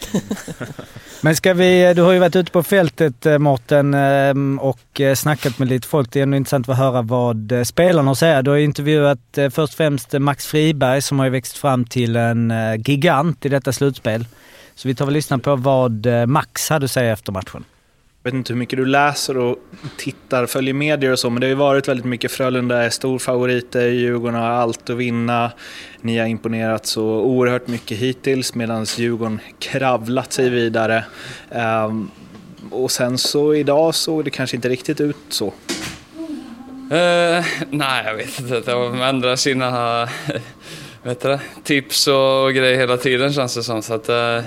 [1.20, 5.14] Men ska vi, du har ju varit ute på fältet eh, Mårten ehm, och eh,
[5.14, 6.12] snackat med lite folk.
[6.12, 8.42] Det är ändå intressant att höra vad eh, spelarna säger.
[8.42, 12.52] Du har intervjuat först och främst Max Friberg som har ju växt fram till en
[12.86, 14.26] gigant i detta slutspel.
[14.74, 17.64] Så vi tar väl lyssna på vad Max hade att säga efter matchen.
[18.22, 19.58] Jag vet inte hur mycket du läser och
[19.96, 23.88] tittar, följer medier och så, men det har ju varit väldigt mycket Frölunda är storfavoriter,
[23.88, 25.52] Djurgården har allt att vinna.
[26.00, 31.04] Ni har imponerat så oerhört mycket hittills medan Djurgården kravlat sig vidare.
[31.50, 32.10] Um,
[32.70, 35.46] och sen så idag såg det kanske inte riktigt ut så.
[35.46, 38.60] Uh, nej, jag vet inte.
[38.60, 40.08] De ändrar sina
[41.02, 43.82] vet du, tips och grejer hela tiden känns det som.
[43.82, 44.44] Så att, uh,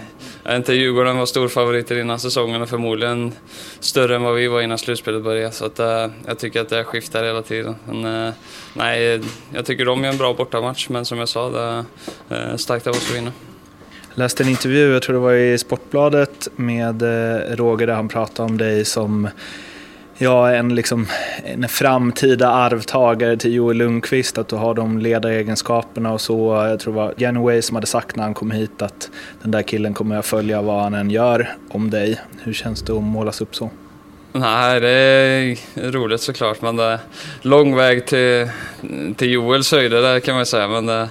[0.50, 3.32] inte, Djurgården var storfavoriter innan säsongen och förmodligen
[3.80, 5.52] större än vad vi var innan slutspelet började.
[5.52, 7.76] Så att, äh, jag tycker att det skiftar hela tiden.
[7.86, 8.34] Men, äh,
[8.74, 9.22] nej,
[9.54, 11.86] jag tycker de gör en bra bortamatch, men som jag sa, det
[12.36, 13.32] är äh, starkt av oss att vinna.
[14.10, 17.02] Jag läste en intervju, jag tror det var i Sportbladet, med
[17.60, 19.30] Roger där han pratade om dig som
[20.24, 21.08] ja, en, liksom,
[21.44, 26.66] en framtida arvtagare till Joel Lundqvist, att du har de ledaregenskaperna och så.
[26.70, 29.10] Jag tror det var Janoway som hade sagt när han kom hit att
[29.42, 32.22] den där killen kommer jag följa vad han än gör om dig.
[32.44, 33.70] Hur känns det att målas upp så?
[34.32, 37.00] Nej, det är roligt såklart, men det är
[37.42, 38.50] lång väg till,
[39.16, 40.68] till Joels höjder där kan man säga.
[40.68, 41.02] Men det,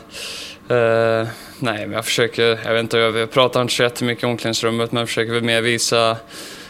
[0.68, 4.92] eh, nej, men jag försöker, jag vet inte, jag pratar inte så jättemycket i omklädningsrummet,
[4.92, 6.16] men jag försöker väl mer visa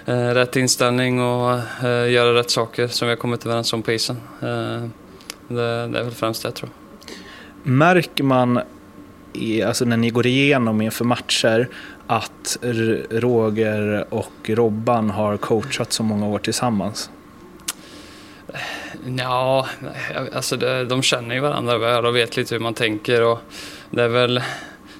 [0.04, 4.16] rätt inställning och eh, göra rätt saker som vi har kommit överens om på isen.
[4.40, 4.88] Eh,
[5.48, 7.72] det, är väl främst det tror jag.
[7.72, 8.60] Märker man
[9.66, 11.68] alltså när ni går igenom inför matcher
[12.06, 12.58] att
[13.10, 17.10] Roger och Robban har coachat så många år tillsammans?
[19.18, 19.66] Ja,
[20.32, 23.38] alltså de känner ju varandra väl och vet lite hur man tänker och
[23.90, 24.40] det är väl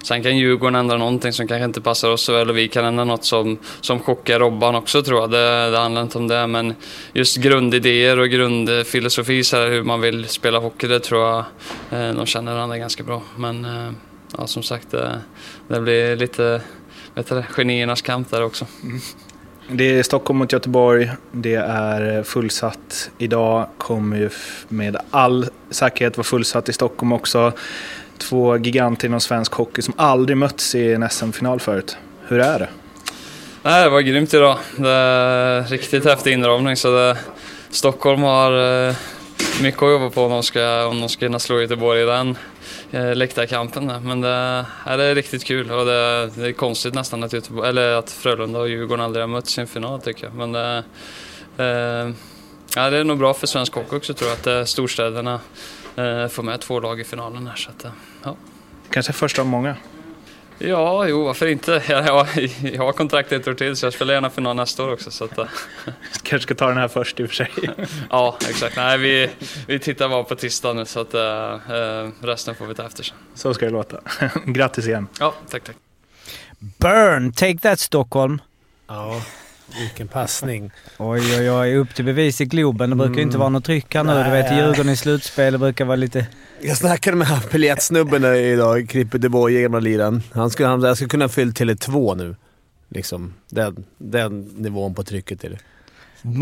[0.02, 2.84] Sen kan Djurgården ändra någonting som kanske inte passar oss så väl och vi kan
[2.84, 5.30] ändra något som, som chockar Robban också tror jag.
[5.30, 6.74] Det, det handlar inte om det men
[7.12, 11.38] just grundidéer och grundfilosofi så här, hur man vill spela hockey det tror jag
[11.90, 13.22] eh, de känner varandra ganska bra.
[13.36, 13.92] Men eh,
[14.38, 15.20] ja, som sagt det,
[15.68, 16.60] det blir lite
[17.14, 18.66] vet du, geniernas kamp där också.
[18.82, 19.00] Mm.
[19.68, 21.10] Det är Stockholm mot Göteborg.
[21.32, 23.66] Det är fullsatt idag.
[23.78, 24.30] Kommer ju
[24.68, 27.52] med all säkerhet vara fullsatt i Stockholm också
[28.22, 31.96] två giganter inom svensk hockey som aldrig mötts i en SM-final förut.
[32.28, 32.68] Hur är det?
[33.62, 34.58] Nej, det var grymt idag.
[34.76, 37.18] Det är riktigt häftig inramning så det,
[37.70, 38.94] Stockholm har eh,
[39.62, 42.36] mycket att jobba på om de ska, om de ska kunna slå Göteborg i den
[42.90, 43.92] eh, läktarkampen.
[44.02, 47.94] Men det, det är riktigt kul och det, det är konstigt nästan att, Göteborg, eller
[47.94, 50.34] att Frölunda och Djurgården aldrig har mötts i en final tycker jag.
[50.34, 50.84] Men det,
[51.56, 52.14] eh,
[52.76, 55.40] ja, det är nog bra för svensk hockey också tror jag, att eh, storstäderna
[55.96, 57.56] eh, få med två lag i finalen här.
[57.56, 57.90] Så att, eh,
[58.22, 58.36] ja.
[58.90, 59.76] Kanske första av många.
[60.58, 61.82] Ja, jo, varför inte?
[61.88, 62.26] Jag, jag,
[62.62, 65.10] jag har kontrakt ett år till så jag spelar gärna final nästa år också.
[65.10, 65.30] Så att,
[66.22, 67.50] kanske ska ta den här först i och för sig.
[68.10, 68.76] ja, exakt.
[68.76, 69.30] Nej, vi,
[69.66, 73.16] vi tittar bara på tisdag nu så att äh, resten får vi ta efter sen.
[73.34, 74.00] Så ska det låta.
[74.44, 75.08] Grattis igen.
[75.20, 75.76] Ja, tack, tack.
[76.58, 77.32] Burn!
[77.32, 78.40] Take that Stockholm!
[78.86, 79.22] Ja.
[79.80, 80.70] Vilken passning.
[80.98, 81.76] Oj, oj, oj.
[81.76, 82.90] Upp till bevis i Globen.
[82.90, 83.40] Det brukar ju inte mm.
[83.40, 84.24] vara något tryck här nu.
[84.24, 85.52] Du vet, Djurgården i slutspel.
[85.52, 86.26] Det brukar vara lite...
[86.60, 90.22] Jag snackade med biljettsnubben idag, Krippe de Boye, gamla liran.
[90.32, 92.36] Han skulle, han, jag skulle kunna fylla till ett två nu.
[92.88, 95.58] Liksom, den, den nivån på trycket är det.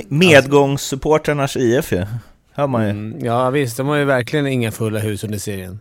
[0.08, 2.06] Medgångssupportrarnas IF ju.
[2.60, 2.90] Hör man ju.
[2.90, 5.80] Mm, ja visst, de har ju verkligen inga fulla hus under serien.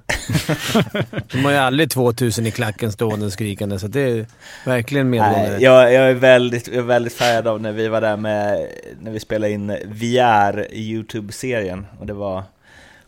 [1.32, 4.26] de har ju aldrig 2000 i klacken stående och skrikande, så det är
[4.66, 5.58] verkligen medgångare.
[5.60, 8.68] Jag, jag, är väldigt, jag är väldigt färgad av när vi var där med,
[9.02, 11.86] när vi spelade in VR i Youtube-serien.
[12.00, 12.44] Och det var,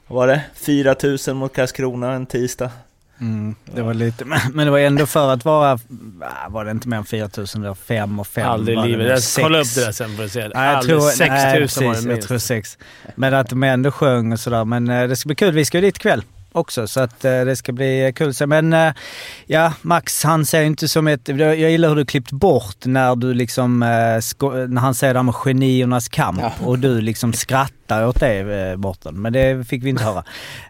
[0.07, 0.41] vad var det?
[0.53, 2.71] 4000 mot Karlskrona en tisdag.
[3.21, 5.79] Mm, det var lite, men det var ändå för att vara,
[6.49, 8.47] var det inte mer än 4000, det var 5 och 5.
[8.47, 9.23] Aldrig i livet.
[9.39, 10.47] Kolla upp det där sen för att se.
[10.55, 12.07] Nej, jag tror, 6000 var det minst.
[12.07, 12.77] Jag tror 6.
[13.15, 14.65] Men att de ändå sjöng och sådär.
[14.65, 15.53] Men eh, det ska bli kul.
[15.53, 18.33] Vi ska ju dit ikväll också så att eh, det ska bli kul.
[18.47, 18.93] Men eh,
[19.45, 21.27] ja, Max han ser inte som ett...
[21.27, 23.83] Jag gillar hur du klippt bort när du liksom...
[23.83, 23.89] Eh,
[24.67, 26.51] när han säger det här med geniernas kamp ja.
[26.65, 29.11] och du liksom skrattar åt det borta.
[29.11, 30.23] Men det fick vi inte höra.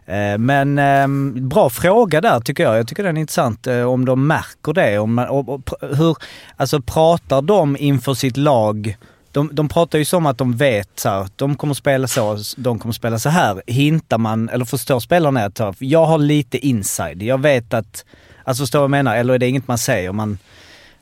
[0.38, 2.78] Men ehm, bra fråga där tycker jag.
[2.78, 4.98] Jag tycker den är intressant om de märker det.
[4.98, 6.16] Om, och, och, hur,
[6.56, 8.96] alltså pratar de inför sitt lag
[9.32, 12.78] de, de pratar ju som att de vet så här, de kommer spela så, de
[12.78, 13.62] kommer spela så här.
[13.66, 17.22] Hintar man, eller förstår spelarna att jag har lite inside.
[17.22, 18.04] Jag vet att,
[18.44, 19.16] alltså förstår vad jag menar?
[19.16, 20.12] Eller är det inget man säger?
[20.12, 20.38] Man,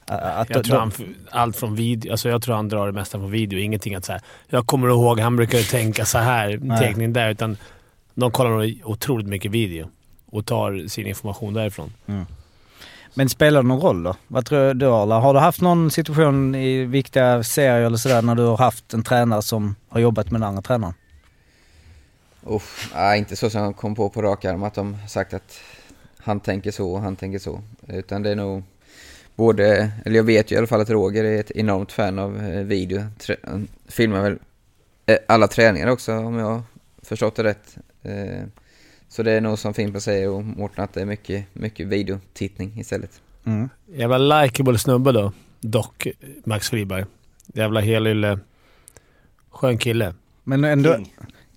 [0.07, 0.93] att jag tror han,
[1.31, 3.59] allt från video, alltså jag tror han drar det mesta från video.
[3.59, 4.21] Ingenting att säga.
[4.49, 7.31] jag kommer ihåg, han brukar tänka så här, teckning där.
[7.31, 7.57] Utan
[8.15, 9.89] de kollar otroligt mycket video
[10.27, 11.93] och tar sin information därifrån.
[12.07, 12.27] Mm.
[13.15, 14.17] Men spelar det någon roll då?
[14.29, 15.19] Vad tror du Arla?
[15.19, 19.03] Har du haft någon situation i viktiga serier eller sådär när du har haft en
[19.03, 20.95] tränare som har jobbat med den andra tränaren?
[22.45, 22.63] Oh,
[22.95, 25.61] nej, inte så som jag kom på på rak arm att de sagt att
[26.19, 27.63] han tänker så och han tänker så.
[27.89, 28.63] Utan det är nog
[29.37, 32.37] både, eller jag vet ju i alla fall att Roger är ett enormt fan av
[32.37, 33.03] eh, video.
[33.43, 34.39] Han filmar väl
[35.07, 36.63] eh, alla träningar också om jag
[37.03, 37.77] förstått det rätt.
[38.03, 38.45] Eh,
[39.11, 42.81] så det är nog som Fimpen säger och Mårten att det är mycket, mycket videotittning
[42.81, 43.21] istället.
[43.45, 43.69] Mm.
[43.95, 45.33] Jävla likeable snubbe då.
[45.61, 46.07] Dock,
[46.45, 47.05] Max Friberg.
[47.55, 48.39] Jävla helylle.
[49.51, 50.15] Skön kille.
[50.45, 50.97] Men ändå...
[50.97, 51.13] King.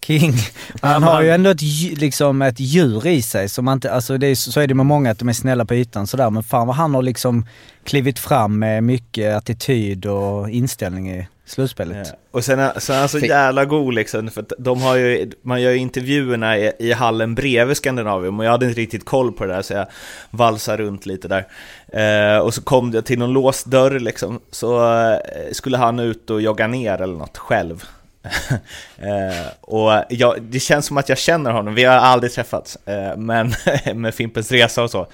[0.05, 0.33] King.
[0.81, 1.61] Han har ju ändå ett,
[1.97, 3.49] liksom ett djur i sig.
[3.49, 5.65] Som man inte, alltså det är, så är det med många att de är snälla
[5.65, 6.29] på ytan sådär.
[6.29, 7.45] Men fan vad han har liksom
[7.83, 12.07] klivit fram med mycket attityd och inställning i slutspelet.
[12.07, 12.17] Ja.
[12.31, 15.71] Och sen sen är han så jävla god liksom, för de har ju, man gör
[15.71, 19.53] ju intervjuerna i, i hallen bredvid Skandinavium och jag hade inte riktigt koll på det
[19.53, 19.87] där så jag
[20.29, 21.47] valsade runt lite där.
[21.87, 25.17] Eh, och så kom det till någon låst dörr liksom, så eh,
[25.51, 27.83] skulle han ut och jogga ner eller något själv.
[28.97, 33.17] eh, och jag, det känns som att jag känner honom, vi har aldrig träffats, eh,
[33.17, 33.53] men
[33.95, 35.07] med Fimpens Resa och så.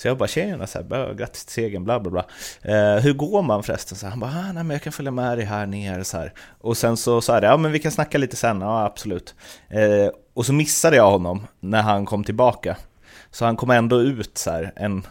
[0.00, 2.24] Så jag bara tjena, så här, grattis till segern, bla bla bla.
[2.62, 3.98] Eh, hur går man förresten?
[3.98, 6.32] Så han bara, ah, nej men jag kan följa med dig här nere så här.
[6.60, 9.34] Och sen så sa jag, ja men vi kan snacka lite sen, ja absolut.
[9.68, 12.76] Eh, och så missade jag honom när han kom tillbaka.
[13.30, 15.06] Så han kom ändå ut så här, en,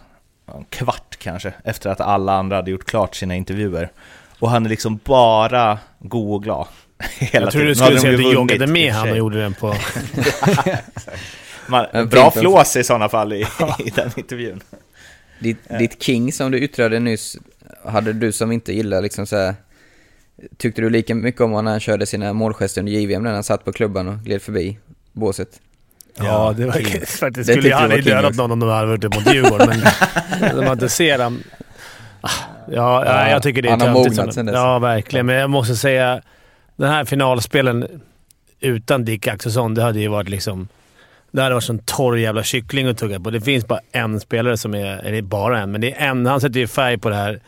[0.56, 3.92] en kvart kanske, efter att alla andra hade gjort klart sina intervjuer.
[4.40, 6.68] Och han är liksom bara god och glad.
[7.20, 9.76] Hela jag trodde du skulle säga att du joggade med han och gjorde den på...
[11.70, 13.40] Man, bra flås i sådana fall i,
[13.86, 14.62] i den intervjun.
[15.40, 17.38] Ditt, ditt, King som du yttrade nyss,
[17.86, 19.56] hade du som inte gillar liksom så här,
[20.58, 23.66] Tyckte du lika mycket om när han körde sina målgester under JVM när han satt
[23.66, 24.78] på klubban och gled förbi
[25.14, 25.62] båset?
[26.16, 26.86] Ja, det var King.
[27.06, 27.48] faktiskt.
[27.48, 29.80] Det skulle ju aldrig dödat någon om de hade varit mot Djurgården, men
[30.56, 31.44] när man inte ser dem...
[32.22, 32.30] Ah,
[32.72, 34.56] ja, ja, jag tycker det är Han har mognat sen dess.
[34.56, 35.26] Ja, verkligen.
[35.26, 36.22] Men jag måste säga,
[36.76, 38.02] den här finalspelen
[38.60, 40.68] utan Dick Axelsson, det hade ju varit liksom...
[41.32, 43.30] Det hade varit som torr jävla kyckling att tugga på.
[43.30, 45.06] Det finns bara en spelare som är...
[45.06, 46.26] Eller bara en, men det är en.
[46.26, 47.40] Han sätter ju färg på det här.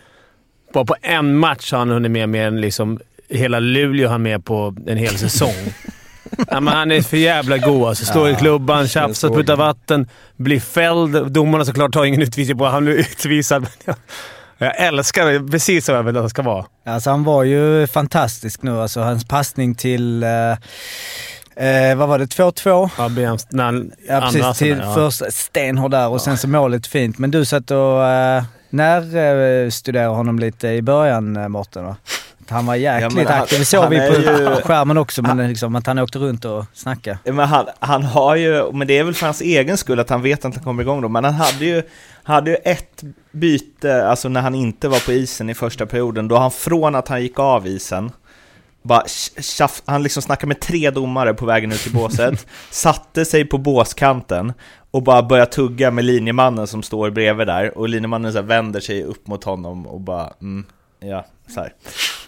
[0.74, 3.00] Bara på en match har han hunnit med mer än liksom...
[3.30, 5.74] Hela Luleå har han med på en hel säsong.
[6.50, 8.06] ja, men han är för jävla god alltså.
[8.06, 11.32] Står ja, i klubban, tjafsar, sprutar vatten, blir fälld.
[11.32, 13.68] Domarna såklart tar ingen utvisning på Han blir utvisad.
[14.58, 15.52] Jag älskar det.
[15.52, 16.66] Precis så jag vill att han ska vara.
[16.86, 18.82] Alltså han var ju fantastisk nu.
[18.82, 20.24] Alltså hans passning till...
[20.24, 20.30] Eh
[21.62, 22.26] Eh, vad var det?
[22.26, 22.90] 2-2?
[22.98, 24.58] Ja, när ja, precis.
[24.58, 24.94] Till ja.
[24.94, 26.20] första stenhård där och ja.
[26.20, 27.18] sen så målet fint.
[27.18, 28.06] Men du satt och...
[28.06, 29.18] Eh, när
[29.64, 31.96] eh, studerade honom lite i början, eh, Mårten?
[32.50, 33.60] han var jäkligt ja, aktiv.
[33.60, 36.66] Det såg vi på ju, skärmen också, men han, liksom, att han åkte runt och
[36.74, 37.18] snackade.
[37.24, 40.22] Men han, han har ju, men det är väl för hans egen skull att han
[40.22, 41.84] vet att han kommer igång då, men han hade ju,
[42.24, 46.38] hade ju ett byte, alltså när han inte var på isen i första perioden, då
[46.38, 48.12] han från att han gick av isen,
[48.82, 49.04] bara
[49.42, 53.58] tjaff, han liksom snackade med tre domare på vägen ut till båset, satte sig på
[53.58, 54.54] båskanten
[54.92, 59.04] och bara börjar tugga med linjemannen som står bredvid där och linjemannen så vänder sig
[59.04, 60.66] upp mot honom och bara mm,
[61.00, 61.60] ja, så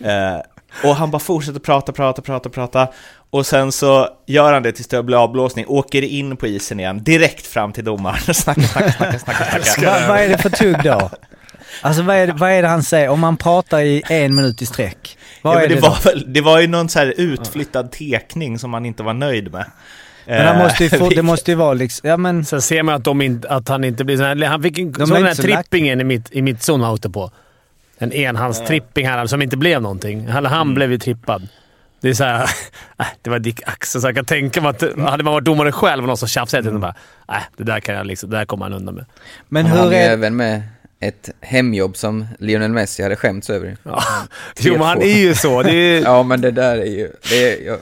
[0.06, 0.40] eh,
[0.84, 2.88] och han bara fortsätter prata, prata, prata, prata
[3.30, 7.04] och sen så gör han det tills det blir avblåsning, åker in på isen igen,
[7.04, 10.08] direkt fram till domaren och snackar, snackar, snackar, snackar, snackar.
[10.08, 11.10] vad är det för tugg då?
[11.82, 13.10] Alltså vad är, det, vad är det han säger?
[13.10, 16.34] Om man pratar i en minut i sträck, vad ja, är det, det, var väl,
[16.34, 19.66] det var ju någon så här utflyttad tekning som man inte var nöjd med.
[20.26, 22.46] Men han måste ju få, det måste ju vara liksom, ja men...
[22.46, 24.94] Sen ser man att, de in, att han inte blir sån här, Han fick en,
[24.94, 27.32] såg den här trippingen i mitt, i mitt zon han på.
[27.98, 30.28] En enhandstripping här som inte blev någonting.
[30.28, 30.74] Han, han mm.
[30.74, 31.48] blev ju trippad.
[32.02, 32.42] Det är såhär,
[33.00, 35.72] äh, det var Dick Axel, så jag kan tänka mig att hade man varit domare
[35.72, 36.82] själv och någon som tjafsade mm.
[36.82, 36.96] bara
[37.30, 39.06] äh, det där kan jag liksom, det där kommer han undan med.
[39.50, 40.10] Men hur han är...
[40.10, 40.64] även med
[41.08, 43.78] ett hemjobb som Lionel Messi hade skämts över.
[43.84, 44.04] Ja.
[44.60, 45.64] Jo, men han är ju så.
[45.64, 46.02] Det är...
[46.04, 47.12] ja, men det där är ju...
[47.30, 47.80] Det är, jag,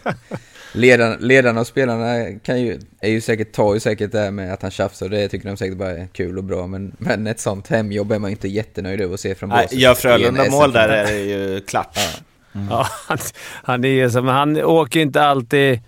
[0.74, 4.54] ledarna, ledarna och spelarna kan ju, är ju säkert, tar ju säkert det här med
[4.54, 6.68] att han tjafsar och det tycker de säkert bara är kul och bra.
[6.68, 9.74] Men, men ett sånt hemjobb är man inte jättenöjd över att se från båset.
[9.74, 11.92] Gör Frölunda mål där är det ju klart.
[11.96, 12.24] Ja.
[12.56, 12.68] Mm.
[12.70, 13.18] Ja, han,
[13.64, 15.80] han, är som, han åker inte alltid...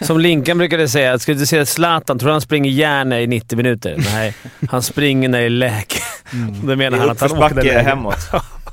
[0.00, 3.96] Som Linkan brukade säga, skulle du se Zlatan, tror han springer gärna i 90 minuter?
[4.12, 4.34] Nej,
[4.70, 5.96] han springer när det är läge.
[6.32, 6.66] Mm.
[6.66, 8.30] Då menar han att han åker den hemåt.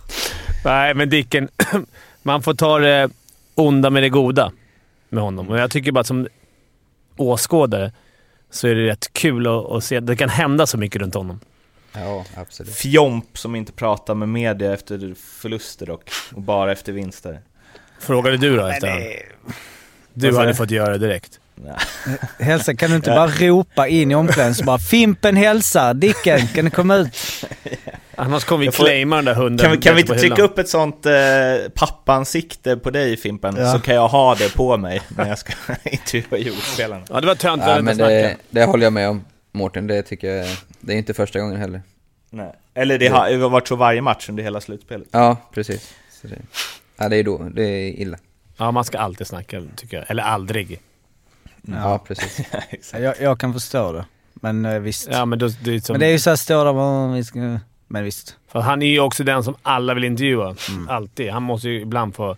[0.66, 1.50] Nej, men Dicken,
[2.24, 3.10] man får ta det
[3.56, 4.52] onda med det goda
[5.10, 5.50] med honom.
[5.50, 6.28] Och jag tycker bara att som
[7.16, 7.92] åskådare
[8.52, 10.00] så är det rätt kul att, att se.
[10.00, 11.40] Det kan hända så mycket runt honom.
[11.94, 12.76] Ja, absolut.
[12.76, 17.40] Fjomp som inte pratar med media efter förluster och, och bara efter vinster.
[18.00, 19.24] Frågade du då efter det...
[20.14, 21.40] Du hade fått göra det direkt.
[22.40, 26.72] Hälsa, kan du inte bara ropa in i omklädningsrummet bara “Fimpen hälsar, Dicken, kan du
[26.72, 27.46] komma ut?”
[28.20, 30.70] Annars kommer vi claima den där hunden Kan vi, kan vi inte trycka upp ett
[30.70, 31.14] sånt eh,
[31.76, 33.56] pappansikte på dig Fimpen?
[33.58, 33.74] Ja.
[33.74, 37.06] Så kan jag ha det på mig när jag ska intervjua Djurgårdsspelarna.
[37.10, 39.88] Ja, det var tönt ja, men det, det håller jag med om, Mårten.
[39.88, 40.48] Det tycker jag,
[40.80, 41.82] det är inte första gången heller.
[42.30, 42.54] Nej.
[42.74, 45.08] Eller det har, det har varit så varje match under hela slutspelet.
[45.12, 45.94] Ja, precis.
[46.22, 46.36] Så det,
[46.98, 48.18] ja, det är då, det är illa.
[48.58, 50.06] Ja, man ska alltid snacka, tycker jag.
[50.10, 50.80] Eller aldrig.
[51.68, 51.80] Mm.
[51.80, 52.46] Ja, precis.
[52.94, 54.06] jag, jag, kan förstå det.
[54.34, 55.10] Men eh, visst.
[55.12, 55.94] Ja, men, då, det är som...
[55.94, 57.60] men det är ju såhär, stå där.
[57.88, 58.38] Men visst.
[58.48, 60.56] För han är ju också den som alla vill intervjua.
[60.70, 60.90] Mm.
[60.90, 61.32] Alltid.
[61.32, 62.38] Han måste ju ibland få...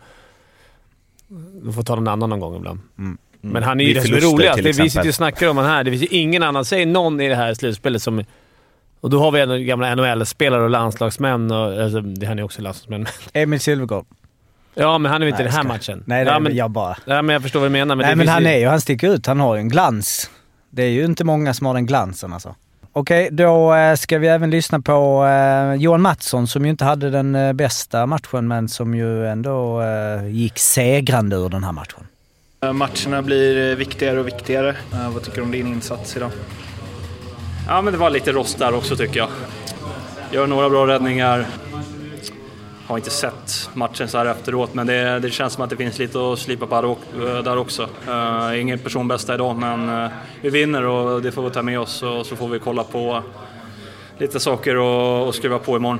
[1.63, 2.80] Du får ta någon annan någon gång ibland.
[2.98, 3.18] Mm.
[3.44, 3.54] Mm.
[3.54, 4.60] Men han är ju det som är roligast.
[4.60, 5.84] Vi sitter ju och snackar om honom här.
[5.84, 6.65] Det finns ju ingen annan.
[6.65, 8.24] Säg någon i det här slutspelet som...
[9.02, 11.52] Och då har vi en gamla NHL-spelare och landslagsmän.
[11.52, 13.06] Och, alltså, han är också landslagsmän.
[13.34, 14.06] Emil Silvergård.
[14.74, 16.04] Ja, men han är ju inte i den här matchen.
[16.06, 16.98] Nej, det ja, men, jag bara...
[17.06, 17.96] Ja, men jag förstår vad du menar.
[17.96, 18.50] Men Nej, men han ju...
[18.50, 18.68] är ju...
[18.68, 19.28] Han sticker ut.
[19.28, 20.30] Han har ju en glans.
[20.70, 22.56] Det är ju inte många som har den glansen alltså.
[22.94, 27.10] Okej, då eh, ska vi även lyssna på eh, Johan Mattsson som ju inte hade
[27.10, 29.84] den eh, bästa matchen, men som ju ändå
[30.30, 32.08] gick segrande ur den här matchen.
[32.74, 34.76] Matcherna blir viktigare och viktigare.
[35.14, 36.32] Vad tycker du om din insats idag?
[37.68, 39.30] Ja, men det var lite rost där också tycker jag.
[40.32, 41.46] Gör några bra räddningar,
[42.89, 45.99] har inte sett matchen så här efteråt, men det, det känns som att det finns
[45.99, 46.97] lite att slipa på
[47.43, 47.89] där också.
[48.08, 50.10] Uh, ingen personbästa idag, men uh,
[50.41, 53.23] vi vinner och det får vi ta med oss och så får vi kolla på
[54.17, 55.99] lite saker och, och skriva på imorgon.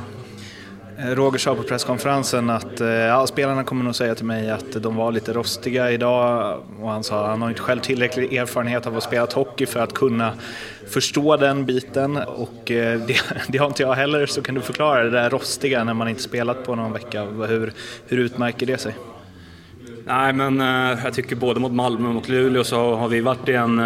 [1.00, 4.72] Eh, Roger sa på presskonferensen att eh, ja, spelarna kommer nog säga till mig att
[4.84, 8.88] de var lite rostiga idag och han sa att han har inte själv tillräcklig erfarenhet
[8.88, 10.34] av att spela hockey för att kunna
[10.90, 15.04] förstå den biten och eh, det, det, har inte jag heller så kan du förklara
[15.04, 17.24] det där rostiga när man inte spelat på någon vecka.
[17.24, 17.74] Hur,
[18.08, 18.96] hur utmärker det sig?
[20.06, 20.60] Nej men
[21.04, 23.82] jag tycker både mot Malmö och mot Luleå så har vi varit i en,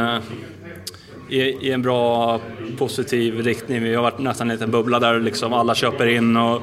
[1.34, 2.40] i, i en bra
[2.78, 3.84] positiv riktning.
[3.84, 6.62] Vi har varit nästan en liten bubbla där liksom alla köper in och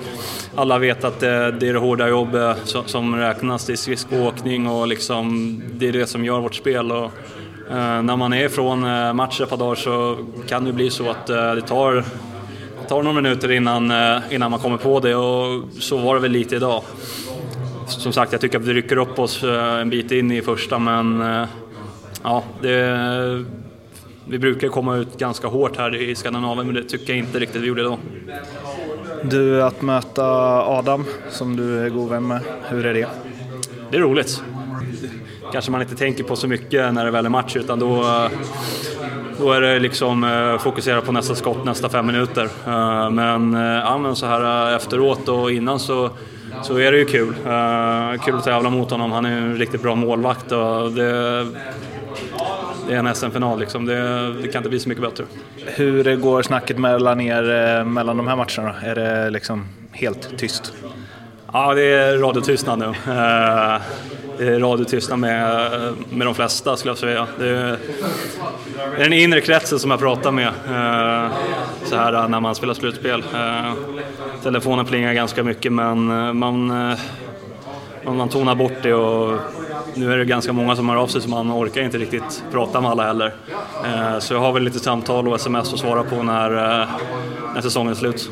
[0.55, 3.67] alla vet att det, det är det hårda jobbet eh, som, som räknas.
[3.67, 6.93] Det är skridskoåkning och liksom, det är det som gör vårt spel.
[6.93, 7.13] Och,
[7.71, 10.19] Eh, när man är ifrån eh, match ett par dagar så
[10.49, 12.05] kan det bli så att eh, det tar,
[12.89, 16.31] tar några minuter innan, eh, innan man kommer på det och så var det väl
[16.31, 16.83] lite idag.
[17.87, 20.79] Som sagt, jag tycker att vi rycker upp oss eh, en bit in i första
[20.79, 21.23] men
[22.23, 23.45] ja, det,
[24.31, 27.63] vi brukar komma ut ganska hårt här i Skandinavien men det tycker jag inte riktigt
[27.63, 27.99] vi gjorde idag.
[29.25, 30.25] Du, att möta
[30.63, 33.09] Adam som du är god vän med, hur är det?
[33.91, 34.43] Det är roligt
[35.53, 38.05] kanske man inte tänker på så mycket när det väl är match utan då,
[39.39, 42.45] då är det liksom eh, fokusera på nästa skott nästa fem minuter.
[42.67, 46.11] Eh, men, eh, ja, men så här efteråt och innan så
[46.63, 47.29] så är det ju kul.
[47.29, 49.13] Uh, kul att tävla mot honom.
[49.13, 51.47] Han är en riktigt bra målvakt och det,
[52.91, 53.87] det är en SM-final liksom.
[53.87, 55.25] Det, det, kan inte bli så mycket bättre.
[55.67, 58.75] Hur går snacket mellan er mellan de här matcherna?
[58.83, 60.73] Är det liksom helt tyst?
[61.53, 62.85] Ja, det är radiotystnad nu.
[62.87, 65.71] Uh, radiotystnad med,
[66.11, 67.27] med de flesta skulle jag säga.
[67.39, 67.79] Det är,
[68.99, 71.33] den inre kretsen som jag pratar med eh,
[71.85, 73.25] så här när man spelar slutspel.
[73.35, 73.73] Eh,
[74.43, 76.71] telefonen plingar ganska mycket men eh, man,
[78.05, 79.39] man, man tonar bort det och
[79.95, 82.81] nu är det ganska många som hör av sig så man orkar inte riktigt prata
[82.81, 83.35] med alla heller.
[83.85, 86.89] Eh, så jag har väl lite samtal och sms att svara på när, eh,
[87.55, 88.31] när säsongen är slut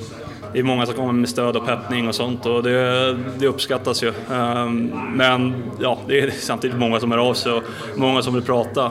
[0.52, 4.02] det är många som kommer med stöd och peppning och sånt och det, det uppskattas
[4.02, 4.08] ju.
[4.08, 4.66] Eh,
[5.14, 7.62] men ja, det är samtidigt många som hör av sig och
[7.96, 8.90] många som vill prata,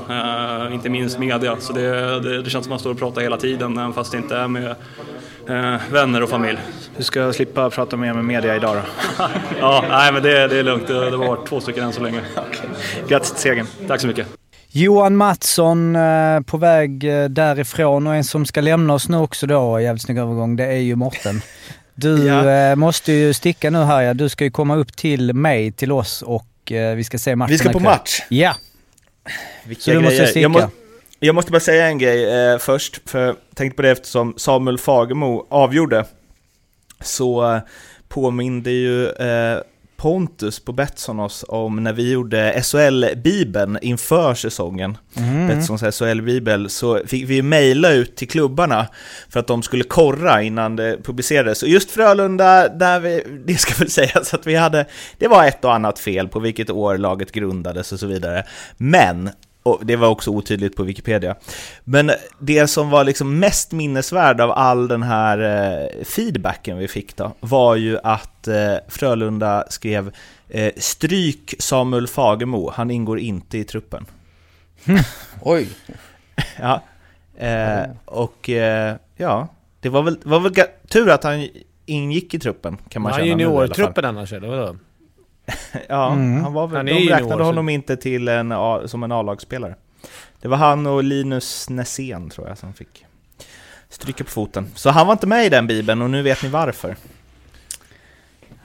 [0.72, 1.56] inte minst media.
[1.60, 4.12] Så det, det, det känns som att man står och pratar hela tiden även fast
[4.12, 4.76] det inte är med
[5.50, 6.60] eh, vänner och familj.
[6.98, 8.82] Du ska slippa prata mer med media idag då?
[9.60, 10.88] ja, nej men det, det är lugnt.
[10.88, 12.22] Det, det var två stycken än så länge.
[12.32, 12.70] okay.
[13.08, 13.68] Grattis till segern.
[13.88, 14.28] Tack så mycket.
[14.70, 19.48] Johan Mattsson eh, på väg eh, därifrån och en som ska lämna oss nu också
[19.48, 21.42] då, jävligt snygg övergång, det är ju Morten.
[21.96, 22.50] Du ja.
[22.50, 24.14] Eh, måste ju sticka nu här ja.
[24.14, 26.48] Du ska ju komma upp till mig, till oss och
[26.96, 28.22] vi ska se matchen Vi ska på match?
[28.30, 28.56] Ja.
[29.66, 30.12] Vilka Så du grejer.
[30.12, 30.70] måste sticka.
[31.20, 33.92] Jag, må, jag måste bara säga en grej eh, först, för jag tänkte på det
[33.92, 36.06] eftersom Samuel Fagemo avgjorde.
[37.02, 37.60] Så eh,
[38.08, 39.60] påminde ju eh,
[39.98, 45.48] Pontus på Betsson oss om när vi gjorde SHL-bibeln inför säsongen, mm.
[45.48, 48.88] Betssons SHL-bibel, så fick vi mejla ut till klubbarna
[49.30, 51.64] för att de skulle korra innan det publicerades.
[51.64, 54.86] Och just Frölunda, där vi, det ska väl sägas att vi hade,
[55.18, 58.44] det var ett och annat fel på vilket år laget grundades och så vidare.
[58.78, 59.30] Men
[59.68, 61.36] och det var också otydligt på Wikipedia.
[61.84, 67.16] Men det som var liksom mest minnesvärd av all den här eh, feedbacken vi fick
[67.16, 70.12] då, var ju att eh, Frölunda skrev
[70.50, 74.06] eh, “Stryk Samuel Fagemo, han ingår inte i truppen”.
[75.42, 75.70] Oj!
[76.60, 76.84] ja,
[78.06, 78.50] och
[79.16, 79.48] ja,
[79.80, 80.54] det var väl, var väl
[80.88, 81.48] tur att han
[81.86, 83.32] ingick i truppen kan man han känna.
[83.32, 84.76] Han är juniortruppen annars eller vadå?
[85.90, 86.44] ja, mm.
[86.44, 88.54] han var väl, han de räknade honom inte till en,
[88.86, 89.76] som en A-lagspelare.
[90.42, 93.06] Det var han och Linus Nässén tror jag som fick
[93.90, 94.68] stryka på foten.
[94.76, 96.96] Så han var inte med i den bibeln och nu vet ni varför.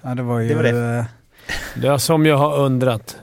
[0.02, 0.48] Ja, det var ju...
[0.48, 1.06] Det var det.
[1.74, 3.16] Det är som jag har undrat.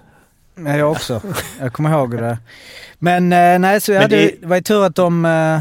[0.56, 1.22] Ja, jag också.
[1.60, 2.38] Jag kommer ihåg det.
[3.00, 4.36] Men eh, nej, så jag hade, det...
[4.42, 5.60] det var ju tur att de uh,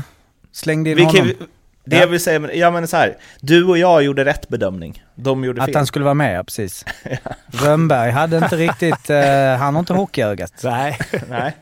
[0.53, 1.27] slängde in vi honom.
[1.27, 1.49] Kan,
[1.89, 2.03] det ja.
[2.03, 5.05] jag vill säga, ja men så här, du och jag gjorde rätt bedömning.
[5.15, 5.75] De gjorde att fel.
[5.75, 6.85] Att han skulle vara med, ja precis.
[7.03, 7.19] ja.
[7.47, 9.17] Rönnberg hade inte riktigt, uh,
[9.59, 10.53] han har inte hockeyögat.
[10.63, 10.99] Nej.
[11.29, 11.57] Nej.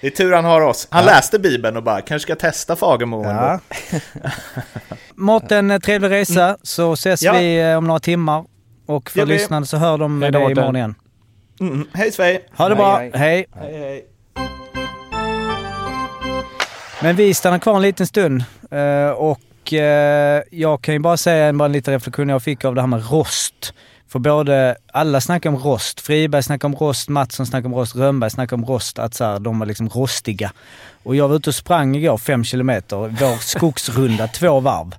[0.00, 0.88] Det är tur han har oss.
[0.90, 1.10] Han ja.
[1.10, 3.60] läste Bibeln och bara, kanske ska testa Fagemo ja.
[5.14, 6.56] Mårten, trevlig resa, mm.
[6.62, 7.32] så ses ja.
[7.32, 8.44] vi eh, om några timmar.
[8.86, 10.94] Och för lyssnarna så hör de dig imorgon igen.
[11.60, 11.88] Mm.
[11.92, 12.48] Hej Svej!
[12.56, 13.10] Ha det hej, bra, hej.
[13.14, 13.46] hej.
[13.54, 14.06] hej, hej.
[17.02, 19.08] Men vi stannar kvar en liten stund uh,
[19.66, 22.80] och Eh, jag kan ju bara säga bara en liten reflektion jag fick av det
[22.80, 23.74] här med rost.
[24.08, 26.00] För både, alla snackar om rost.
[26.00, 28.98] Friberg snackar om rost, Mattsson snackar om rost, Rönnberg snackar om rost.
[28.98, 30.52] Att så här, de var liksom rostiga.
[31.02, 34.94] Och jag var ute och sprang igår fem kilometer, vår skogsrunda, två varv.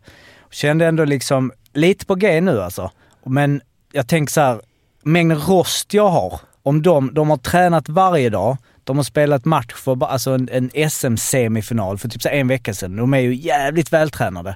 [0.51, 2.91] Kände ändå liksom, lite på G nu alltså.
[3.25, 3.61] Men
[3.91, 4.61] jag tänker så här,
[5.03, 8.57] mängden rost jag har, om de, de har tränat varje dag,
[8.87, 12.95] de har spelat match för alltså en, en SM-semifinal för typ så en vecka sedan.
[12.95, 14.55] De är ju jävligt vältränade.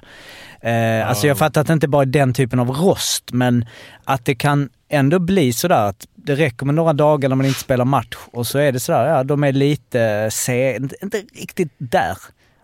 [0.60, 1.04] Eh, ja.
[1.04, 3.64] Alltså jag fattar att det inte bara är den typen av rost, men
[4.04, 7.60] att det kan ändå bli sådär att det räcker med några dagar när man inte
[7.60, 12.16] spelar match och så är det sådär, ja de är lite, se, inte, riktigt där.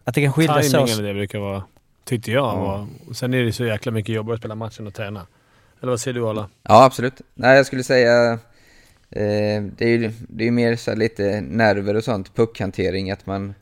[0.04, 0.70] Att det kan skilja sig.
[0.70, 1.62] Timingen det brukar vara,
[2.04, 2.74] tyckte jag.
[2.76, 2.88] Mm.
[3.08, 5.26] Och sen är det så jäkla mycket jobbigare att spela matchen och träna.
[5.82, 6.48] Eller vad säger du Arla?
[6.62, 7.20] Ja, absolut.
[7.34, 8.38] Nej, jag skulle säga
[9.10, 13.54] Eh, det är ju det är mer så lite nerver och sånt, puckhantering, att man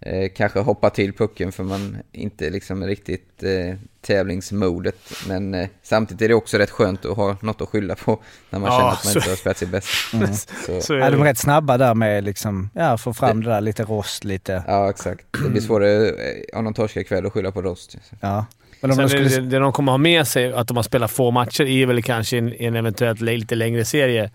[0.00, 4.98] eh, kanske hoppar till pucken för man inte liksom riktigt eh, tävlingsmodet.
[5.28, 8.58] Men eh, samtidigt är det också rätt skönt att ha något att skylla på när
[8.58, 10.16] man ja, känner att man inte har spelat sitt bästa.
[10.16, 10.34] Mm.
[10.34, 10.80] så.
[10.80, 13.54] Så är ja, de är rätt snabba där med liksom, ja, få fram det, det
[13.54, 14.62] där lite rost lite.
[14.66, 15.26] Ja, exakt.
[15.42, 16.12] Det blir svårare
[16.52, 17.96] om de torskar ikväll att skylla på rost.
[18.20, 18.46] Ja.
[18.80, 19.28] Men om Sen skulle...
[19.28, 22.02] det, det de kommer ha med sig, att de har spelat få matcher, är väl
[22.02, 24.30] kanske en, en eventuellt lite längre serie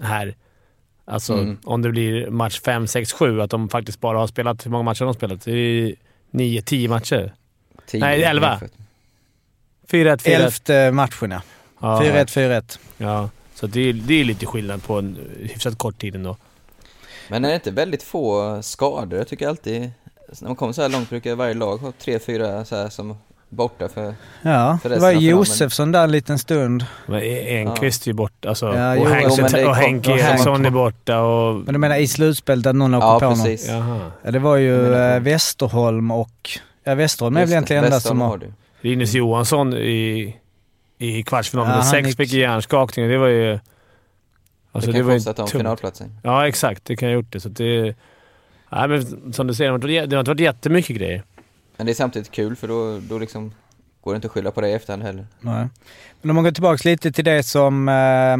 [0.00, 0.34] här.
[1.04, 1.58] Alltså mm.
[1.64, 4.66] om det blir match 5, 6, 7, att de faktiskt bara har spelat...
[4.66, 5.44] Hur många matcher har de spelat?
[5.44, 5.94] Det är
[6.30, 7.34] 9, 10 matcher?
[7.86, 8.60] 10, Nej, 11.
[9.88, 10.28] 4-1, 4-1.
[10.28, 11.42] Elfte matchen ja.
[11.80, 12.02] ja.
[12.02, 12.78] 4-1, 4-1.
[12.98, 16.36] Ja, så det är, det är lite skillnad på en hyfsat kort tid ändå.
[17.28, 19.18] Men är det inte väldigt få skador?
[19.18, 19.90] Jag tycker alltid,
[20.40, 23.16] när man kommer så här långt brukar varje lag ha tre, fyra så här som
[23.52, 25.20] borta för, Ja, för det resten var av finalen.
[25.38, 26.84] Josefsson där en liten stund.
[27.06, 28.48] Men Enqvist är ju borta.
[28.48, 31.54] Alltså, Ja, och jo, Henke, jo, det och Henke Eriksson är borta och...
[31.54, 33.68] Men du menar i slutspelet att någon åker Ja, på precis.
[34.22, 36.50] Ja, det var ju eh, Westerholm och...
[36.84, 38.40] Ja, Westerholm är väl det, egentligen enda som har.
[38.80, 40.36] Linus Johansson i,
[40.98, 43.08] i kvartsfinalen Ja, sex gick- fick hjärnskakning.
[43.08, 43.58] Det var ju...
[44.72, 45.60] Alltså, det kan var ju kostat dem tungt.
[45.62, 46.16] finalplatsen.
[46.22, 46.84] Ja, exakt.
[46.84, 47.40] Det kan ha gjort det.
[47.40, 47.94] Så det...
[48.72, 51.22] Nej, men som du säger, det har inte varit- det har inte varit jättemycket grejer.
[51.82, 53.52] Men det är samtidigt kul för då, då liksom
[54.00, 55.26] går det inte att skylla på det i efterhand heller.
[55.40, 55.68] Nej.
[56.20, 58.36] Men om man går tillbaka lite till det som eh,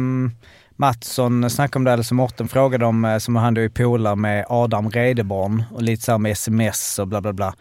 [0.75, 4.15] Mattsson snackade om där, eller som Morten frågade om, eh, som han då är polare
[4.15, 7.53] med Adam Redeborn och lite såhär med sms och bla bla bla.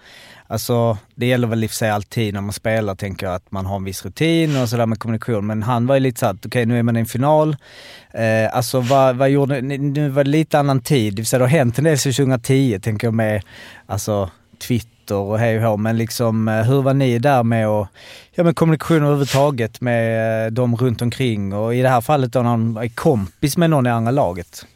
[0.46, 3.50] Alltså det gäller väl i och för sig alltid när man spelar, tänker jag, att
[3.50, 5.46] man har en viss rutin och sådär med kommunikation.
[5.46, 7.56] Men han var ju lite såhär, okej okay, nu är man i en final.
[8.10, 11.44] Eh, alltså vad, vad gjorde, nu var det lite annan tid, det vill säga det
[11.44, 13.42] har hänt en del sedan 2010 tänker jag med,
[13.86, 17.88] alltså Twitter och hej och hå, men liksom eh, hur var ni där med att,
[18.34, 22.42] ja med kommunikation överhuvudtaget med eh, dem runt omkring och i det här fallet då
[22.42, 24.66] när han är kompis med någon i andra laget?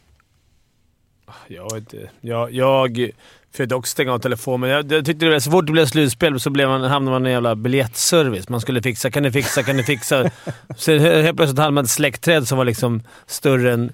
[1.47, 2.09] Jag vet inte.
[2.21, 3.11] Jag, jag
[3.51, 5.85] försökte också stänga av telefonen, men jag, jag tyckte det var så fort det blev
[5.85, 8.49] slutspel så blev man, hamnade man i en jävla biljettservice.
[8.49, 10.29] Man skulle fixa, kan du fixa, kan du fixa?
[10.77, 13.91] Sen helt plötsligt hade man ett släktträd som var liksom större än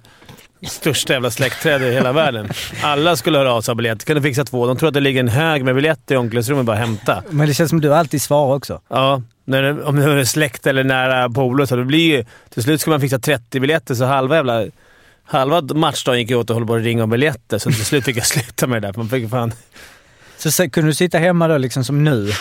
[0.65, 2.49] största jävla släktträd i hela världen.
[2.81, 4.05] Alla skulle höra av sig biljetter.
[4.05, 4.67] Kan du fixa två?
[4.67, 7.23] De tror att det ligger en hög med biljetter i omklädningsrummet bara hämta.
[7.29, 8.81] Men det känns som du alltid svarar också.
[8.89, 12.25] Ja, när om det är släkt eller nära polare så det blir ju...
[12.49, 14.65] Till slut ska man fixa 30 biljetter, så halva jävla...
[15.25, 18.05] Halva matchdagen gick jag åt och höll på att ringa om biljetter, så till slut
[18.05, 18.97] fick jag sluta med det där.
[18.97, 19.53] Man fick fan...
[20.37, 22.31] Så, så kunde du sitta hemma då liksom som nu?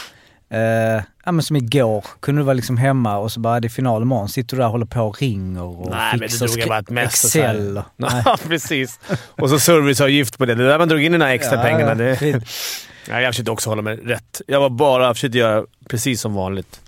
[0.53, 3.71] Eh, ja men som igår, kunde du vara liksom hemma och så bara det är
[3.71, 4.29] final imorgon.
[4.29, 6.69] Sitter du där och håller på och ringer och Nej, men det fixar drog jag
[6.69, 7.25] bara ett mest.
[7.25, 7.49] och så här.
[7.55, 7.83] Excel.
[7.97, 9.01] Ja, precis.
[9.15, 10.55] Och så serviceavgift på det.
[10.55, 11.89] Det där man drog in de där extra Ja, pengarna.
[11.89, 12.17] ja, Det...
[12.17, 12.45] fint.
[13.09, 14.41] Nej, jag försökte också hålla mig rätt.
[14.47, 16.81] Jag var bara försökte göra precis som vanligt.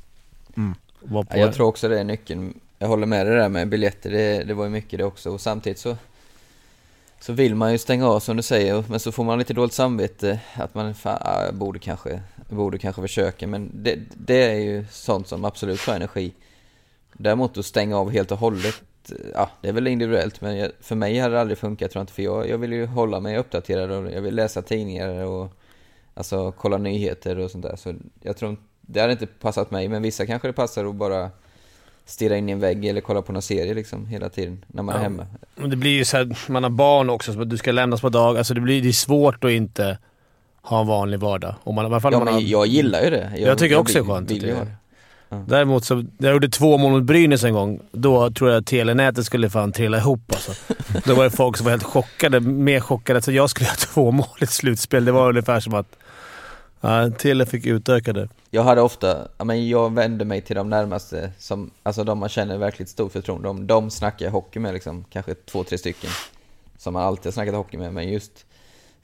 [0.56, 0.74] Mm.
[1.00, 2.54] Var på Ja, jag tror också det är nyckeln.
[2.78, 5.30] Jag håller med dig där med biljetter, det, det var ju mycket det också.
[5.30, 5.96] Och samtidigt så,
[7.20, 9.72] så vill man ju stänga av som du säger, men så får man lite dåligt
[9.74, 13.46] samvete att man fan, ja, jag borde kanske, borde kanske försöka.
[13.46, 16.32] Men det, det är ju sånt som absolut tar energi.
[17.12, 18.82] Däremot att stänga av helt och hållet,
[19.34, 22.02] ja det är väl individuellt men jag, för mig hade det aldrig funkat tror jag
[22.02, 22.12] inte.
[22.12, 25.52] För jag, jag vill ju hålla mig uppdaterad och jag vill läsa tidningar och
[26.14, 27.76] alltså kolla nyheter och sånt där.
[27.76, 31.30] Så jag tror det hade inte passat mig, men vissa kanske det passar att bara
[32.04, 34.94] stirra in i en vägg eller kolla på någon serie liksom hela tiden när man
[34.94, 35.02] är Ja.
[35.02, 35.26] hemma.
[35.54, 38.08] Men det blir ju så här, man har barn också, så du ska lämnas på
[38.08, 38.38] dag.
[38.38, 39.98] Alltså det blir det är svårt att inte
[40.64, 41.54] ha en vanlig vardag.
[41.64, 43.32] Om man, i alla fall Ja man men har, jag gillar ju det.
[43.36, 44.30] Jag, tycker också vill- det är skönt.
[44.30, 44.66] vill det det.
[45.28, 45.44] Ja.
[45.48, 47.80] Däremot så, jag gjorde två mål mot Brynäs en gång.
[47.92, 50.52] Då tror jag att telenätet skulle fan trilla ihop alltså.
[51.04, 52.40] Då var det folk som var helt chockade.
[52.40, 55.04] Mer chockade att jag skulle göra två mål i ett slutspel.
[55.04, 55.86] Det var ungefär som att
[56.80, 58.28] ja, Tele fick utökade.
[58.50, 62.58] Jag hade ofta, men jag vände mig till de närmaste, som, alltså de man känner
[62.58, 66.10] verkligt stort förtroende de, de snackar jag hockey med liksom, kanske två, tre stycken.
[66.78, 68.32] Som man alltid har snackat hockey med, men just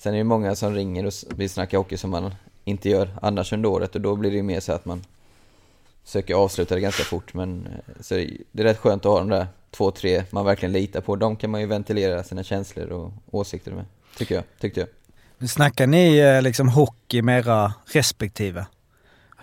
[0.03, 2.35] Sen är det många som ringer och vill snacka hockey som man
[2.65, 5.05] inte gör annars under året och då blir det ju mer så att man
[6.05, 9.19] söker avsluta det ganska fort men eh, så det det är rätt skönt att ha
[9.19, 11.17] de där två, tre man verkligen litar på.
[11.17, 13.85] De kan man ju ventilera sina känslor och åsikter med,
[14.17, 14.87] tycker jag, tyckte
[15.39, 15.51] jag.
[15.51, 18.67] Snackar ni eh, liksom hockey med era respektive?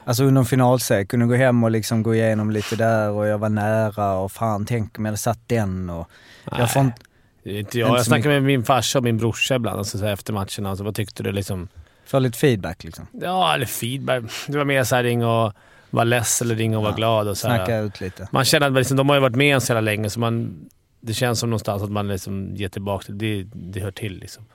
[0.03, 3.38] Alltså under en finalserie, kunde gå hem och liksom gå igenom lite där och jag
[3.38, 6.08] var nära och fan tänk om jag hade satt den och...
[6.51, 7.01] Jag får inte,
[7.48, 7.88] inte jag.
[7.88, 10.70] Inte Jag snackar med min farsa och min brorsa ibland alltså, så här, efter matcherna.
[10.70, 11.32] Alltså, vad tyckte du?
[11.32, 11.68] Liksom?
[12.08, 13.08] får lite feedback liksom.
[13.12, 14.24] Ja, eller feedback.
[14.48, 15.54] Det var mer såhär ring och
[15.89, 17.28] vara less eller ring och vara glad.
[17.28, 17.58] Och så här.
[17.58, 18.28] Snacka ut lite.
[18.32, 20.66] Man känner att liksom, de har ju varit med en så jävla länge, så man,
[21.02, 23.14] det känns som någonstans att man liksom ger tillbaka.
[23.14, 24.45] Det, det hör till liksom.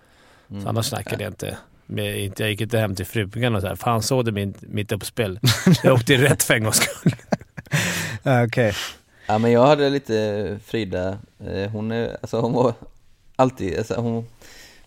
[0.51, 0.63] Mm.
[0.63, 1.57] Så annars snackade jag inte.
[1.89, 3.77] Inte- jag gick inte hem till frugan och så här.
[3.77, 5.41] Fan såg du mitt uppspel?
[5.83, 7.13] Jag åkte rätt för en gångs skull.
[8.23, 8.75] Ja, Okej.
[9.27, 12.75] Ja men jag hade lite Frida, eh, hon är, alltså hon var
[13.37, 14.27] alltid, alltså hon,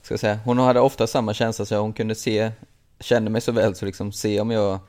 [0.01, 2.51] ska jag säga, hon hade ofta samma känsla så hon kunde se,
[2.99, 4.79] kände mig så väl så liksom se om jag,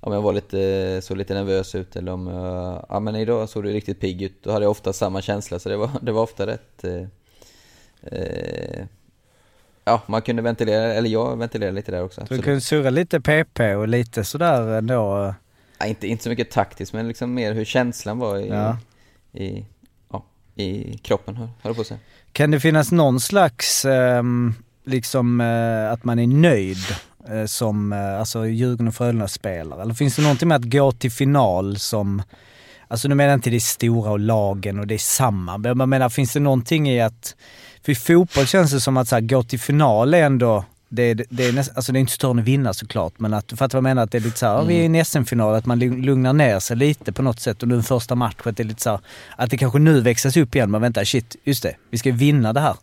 [0.00, 3.64] om jag var lite, såg lite nervös ut eller om jag, ja men idag såg
[3.64, 6.22] du riktigt pigg ut, då hade jag ofta samma känsla så det var, det var
[6.22, 7.06] ofta rätt, eh,
[8.02, 8.86] eh,
[9.84, 12.14] ja man kunde ventilera, eller jag ventilerade lite där också.
[12.14, 12.44] Så du absolut.
[12.44, 15.34] kunde surra lite PP och lite sådär ändå.
[15.78, 18.78] Ja, inte, inte så mycket taktiskt men liksom mer hur känslan var i, Ja.
[19.32, 19.64] i,
[20.12, 22.00] ja, i kroppen höll höll på säga.
[22.32, 24.54] Kan det finnas någon slags, ehm,
[24.84, 26.78] liksom eh, att man är nöjd
[27.28, 29.82] eh, som eh, alltså Djurgården och Frölunda-spelare?
[29.82, 32.22] Eller finns det någonting med att gå till final som,
[32.88, 35.88] alltså nu menar jag inte det stora och lagen och det är samma, men jag
[35.88, 37.36] menar finns det någonting i att,
[37.84, 40.64] för i fotboll känns det som att så här, gå till final är ändå,
[40.94, 43.64] det, det, är näst, alltså det är inte större att vinna såklart, men att, för
[43.64, 44.68] att jag menar att det är lite såhär, mm.
[44.68, 47.68] vi är i en SM-final, att man lugnar ner sig lite på något sätt och
[47.68, 49.00] nu första matchen, det är lite såhär,
[49.36, 52.52] att det kanske nu växlas upp igen, men vänta shit, just det, vi ska vinna
[52.52, 52.76] det här.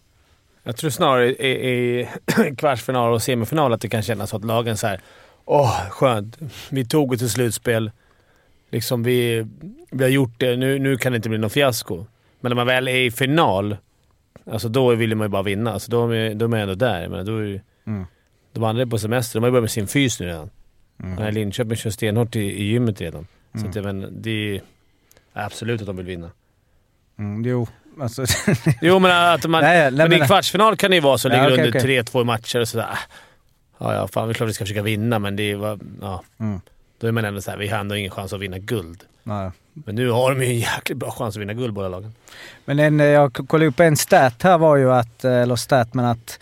[0.64, 2.08] Jag tror snarare i, i
[2.58, 5.02] kvartsfinal och semifinal att det kan kännas så att lagen såhär,
[5.46, 6.38] åh skönt,
[6.70, 7.92] vi tog det till slutspel.
[8.72, 9.48] Liksom vi,
[9.92, 12.06] vi har gjort det, nu, nu kan det inte bli någon fiasko.
[12.40, 13.78] Men när man väl är i final,
[14.52, 15.74] alltså då vill man ju bara vinna.
[15.74, 17.10] Alltså då, är, då är man ändå där.
[17.10, 18.06] Men då är, mm.
[18.54, 19.40] De andra är på semester.
[19.40, 20.50] De har ju börjat med sin fys nu redan.
[21.04, 21.34] Mm.
[21.34, 23.28] Linköping kör stenhårt i, i gymmet redan.
[23.54, 23.64] Mm.
[23.64, 24.62] Så att, jag men, det är
[25.34, 26.32] absolut att de vill vinna.
[27.20, 27.68] Mm, jo,
[28.02, 28.26] alltså...
[28.82, 29.62] jo, men att man...
[29.62, 31.30] Nej, nej, men i kvartsfinal kan det ju vara så.
[31.30, 32.02] Ligger ja, okay, under okay.
[32.02, 33.00] 3-2 matcher och sådär.
[33.78, 35.80] Ja, ja, fan det är klart vi ska försöka vinna, men det är...
[36.02, 36.24] Ja.
[36.40, 36.62] Mm.
[37.00, 39.04] Då är man ändå såhär, vi har ändå ingen chans att vinna guld.
[39.24, 39.52] Nej.
[39.74, 42.14] Men nu har de ju en jäkligt bra chans att vinna guld båda lagen.
[42.66, 46.40] Men en, jag kollade upp en stat här var ju att, eller stat men att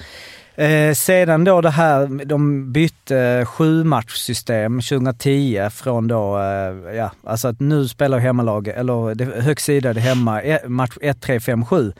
[0.59, 7.11] Eh, sedan då det här, de bytte eh, sju matchsystem 2010 från då, eh, ja,
[7.23, 11.39] alltså att nu spelar hemmalaget, eller det, högst sida det hemma, e, match 1, 3,
[11.39, 11.93] 5, 7.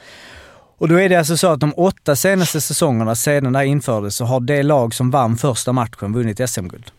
[0.77, 4.15] Och då är det alltså så att de åtta senaste säsongerna sedan det här infördes
[4.15, 6.91] så har det lag som vann första matchen vunnit SM-guld.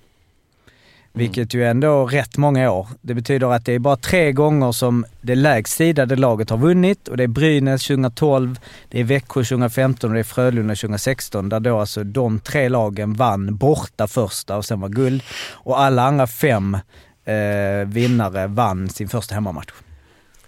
[1.12, 2.88] Vilket ju ändå är rätt många år.
[3.00, 7.16] Det betyder att det är bara tre gånger som det lägstsidade laget har vunnit och
[7.16, 11.78] det är Brynäs 2012, det är Växjö 2015 och det är Frölunda 2016 där då
[11.78, 15.22] alltså de tre lagen vann borta första och sen var guld.
[15.52, 16.76] Och alla andra fem
[17.24, 19.72] eh, vinnare vann sin första hemmamatch.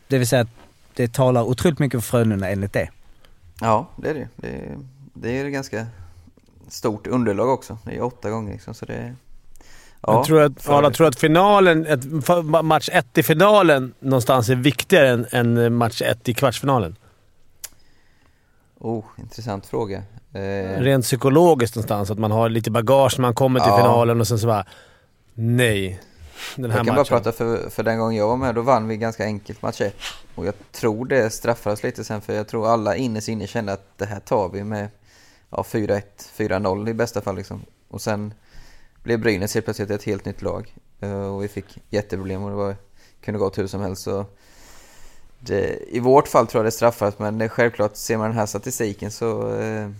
[0.08, 0.48] Det vill säga att
[0.94, 2.88] det talar otroligt mycket för Frölunda enligt det.
[3.60, 4.28] Ja, det är det.
[4.36, 4.78] Det är,
[5.14, 5.86] det är ganska
[6.68, 7.78] stort underlag också.
[7.84, 9.14] Det är åtta gånger liksom, så det
[10.06, 12.04] Ja, jag tror att, alla tror att finalen, ett,
[12.64, 16.96] match 1 i finalen någonstans är viktigare än, än match 1 i kvartsfinalen.
[18.78, 20.02] Oh, intressant fråga.
[20.32, 20.80] Eh...
[20.80, 23.76] Rent psykologiskt någonstans, att man har lite bagage när man kommer till ja.
[23.76, 24.64] finalen och sen så bara...
[25.34, 26.00] Nej.
[26.56, 27.10] Den här jag kan matchen.
[27.10, 29.80] bara prata för, för den gången jag var med, då vann vi ganska enkelt match
[29.80, 29.96] 1.
[30.34, 33.98] Och jag tror det straffades lite sen, för jag tror alla innerst inne kände att
[33.98, 34.88] det här tar vi med
[35.50, 36.02] ja, 4-1,
[36.36, 37.62] 4-0 i bästa fall liksom.
[37.88, 38.34] Och sen
[39.02, 40.74] blev Brynäs helt plötsligt ett helt nytt lag.
[41.00, 42.76] Eh, och vi fick jätteproblem och det var,
[43.24, 44.02] kunde gå hur som helst.
[44.02, 44.26] Så
[45.40, 48.46] det, I vårt fall tror jag det straffas, men det självklart, ser man den här
[48.46, 49.90] statistiken så, eh,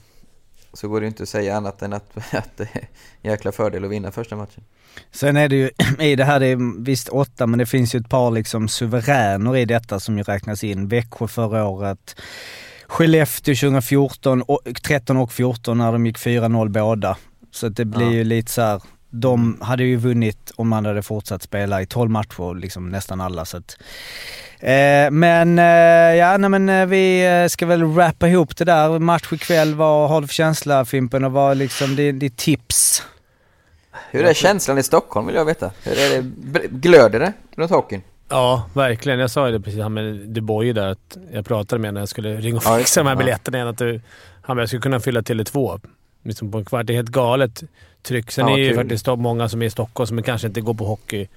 [0.72, 2.88] så går det inte att säga annat än att, att det är
[3.22, 4.64] en jäkla fördel att vinna första matchen.
[5.11, 7.98] Sen är det ju, i det här, det är visst åtta, men det finns ju
[7.98, 10.88] ett par liksom suveräner i detta som ju räknas in.
[10.88, 12.20] Växjö förra året,
[12.86, 14.42] Skellefteå 2014,
[14.82, 17.16] 13 och 14 när de gick 4-0 båda.
[17.50, 18.12] Så det blir ja.
[18.12, 18.82] ju lite så här,
[19.14, 23.44] de hade ju vunnit om man hade fortsatt spela i 12 matcher, liksom nästan alla.
[23.44, 23.76] Så att,
[24.60, 25.64] eh, men eh,
[26.16, 28.98] ja, nej, men eh, vi eh, ska väl rappa ihop det där.
[28.98, 33.02] Match ikväll, vad har du för känsla Fimpen och vad liksom ditt tips?
[34.10, 35.70] Hur är känslan i Stockholm vill jag veta?
[35.82, 38.02] Hur är det, glöder det runt hockeyn?
[38.28, 39.18] Ja, verkligen.
[39.18, 42.00] Jag sa ju det precis, han med Du Boy där, att jag pratade med när
[42.00, 43.68] jag skulle ringa och fixa ja, de här biljetterna igen.
[43.68, 44.00] Att du,
[44.42, 45.80] han jag skulle kunna fylla till i två
[46.22, 46.86] liksom på en kvart.
[46.86, 47.62] Det är helt galet
[48.03, 48.30] tryck.
[48.30, 50.74] Sen ja, är det ju faktiskt många som är i Stockholm som kanske inte går
[50.74, 51.28] på hockey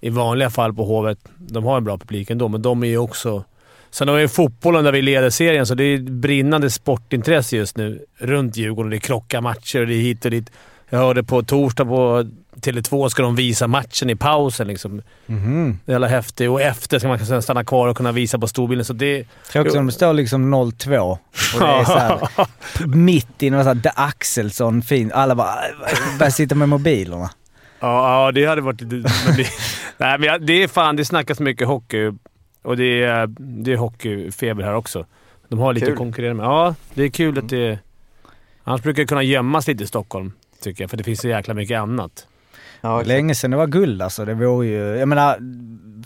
[0.00, 1.18] i vanliga fall på Hovet.
[1.38, 3.44] De har en bra publik ändå, men de är ju också...
[3.90, 8.04] Sen har vi fotbollen där vi leder serien, så det är brinnande sportintresse just nu
[8.18, 8.90] runt Djurgården.
[8.90, 10.50] Det är krockar matcher och det är hit och dit.
[10.90, 14.66] Jag hörde på torsdag på Tele2 ska de visa matchen i pausen.
[14.66, 15.02] Liksom.
[15.26, 15.78] Mm.
[15.84, 16.50] Det är jävla häftigt.
[16.50, 18.84] Och efter ska man sen stanna kvar och kunna visa på storbilden.
[18.84, 19.26] Så det...
[19.52, 21.18] Tror också de står liksom 0-2 och
[21.58, 22.28] det är såhär,
[22.86, 25.12] mitt i något såhär Axelsson fint.
[25.12, 25.54] Alla bara
[26.18, 27.30] börjar sitta med mobilerna.
[27.80, 28.96] Ja, ja det hade varit lite...
[29.36, 29.48] det,
[29.98, 32.12] nej, men det är fan, det snackas mycket hockey
[32.62, 35.06] och det är, det är hockeyfeber här också.
[35.48, 35.92] De har lite kul.
[35.92, 36.46] att konkurrera med.
[36.46, 37.44] Ja, det är kul mm.
[37.44, 37.78] att det...
[38.64, 40.32] Annars brukar det kunna gömmas lite i Stockholm,
[40.62, 40.90] tycker jag.
[40.90, 42.26] För det finns så jäkla mycket annat.
[42.84, 44.24] Ja, Länge sedan det var guld alltså.
[44.24, 44.96] Det vore ju...
[44.96, 45.38] Jag menar,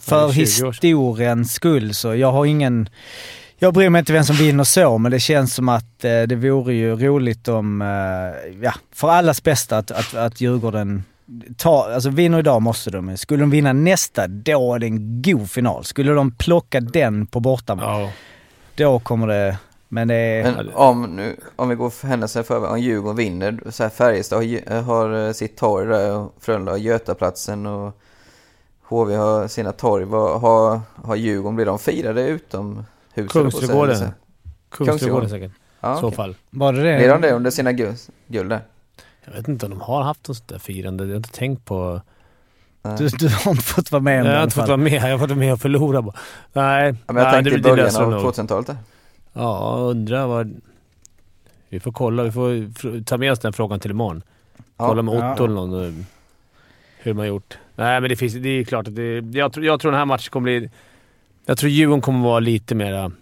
[0.01, 2.89] för historiens skull så jag har ingen...
[3.57, 6.37] Jag bryr mig inte vem som vinner så, men det känns som att eh, det
[6.37, 11.03] vore ju roligt om, eh, ja, för allas bästa att, att, att Djurgården
[11.57, 13.16] tar, alltså vinner idag måste de.
[13.16, 15.85] Skulle de vinna nästa, då är det en god final.
[15.85, 18.11] Skulle de plocka den på bortamatch, ja.
[18.74, 19.57] då kommer det
[19.89, 20.43] men det.
[20.57, 24.39] Men om, nu, om vi går för händelser för om Djurgården vinner, så här Färjestad
[24.39, 28.01] har, har eh, sitt torg där och Frölunda har Götaplatsen och
[28.82, 30.05] HV har sina torg.
[30.05, 32.84] Vad, har, har Djurgården, blir de firade utom
[33.14, 33.32] huset?
[33.32, 34.11] Kungsträdgården.
[34.70, 35.53] Kungsträdgården säkert.
[35.80, 36.16] Ja, I så okay.
[36.16, 36.34] fall.
[36.51, 36.99] Var det det?
[36.99, 38.61] Blir de det under sina guld, guld där?
[39.24, 41.05] Jag vet inte om de har haft något sånt där firande.
[41.05, 42.01] Jag har inte tänkt på...
[42.99, 44.93] Du, du, har inte fått vara med om det Jag har inte fått vara med.
[44.93, 46.16] Jag har fått vara med och förlora bara.
[46.53, 46.95] Nej.
[47.07, 48.76] Ja, men jag nej, tänkte i början av 2000-talet
[49.33, 50.61] Ja, undrar vad...
[51.68, 52.22] Vi får kolla.
[52.22, 54.22] Vi får ta med oss den frågan till imorgon.
[54.76, 56.05] Kolla med Otto eller någon eh,
[56.99, 57.59] hur man gjort.
[57.76, 59.24] Nej, men det, finns, det är klart att det...
[59.33, 60.70] Jag, tror, jag tror den här matchen kommer bli...
[61.47, 63.12] Jag tror Djurgården kommer vara lite mera...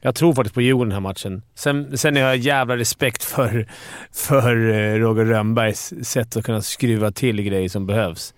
[0.00, 1.42] Jag tror faktiskt på Djurgården den här matchen.
[1.54, 3.68] Sen, sen har jag jävla respekt för,
[4.12, 8.34] för eh, Roger Rönnbergs sätt att kunna skruva till grejer som behövs.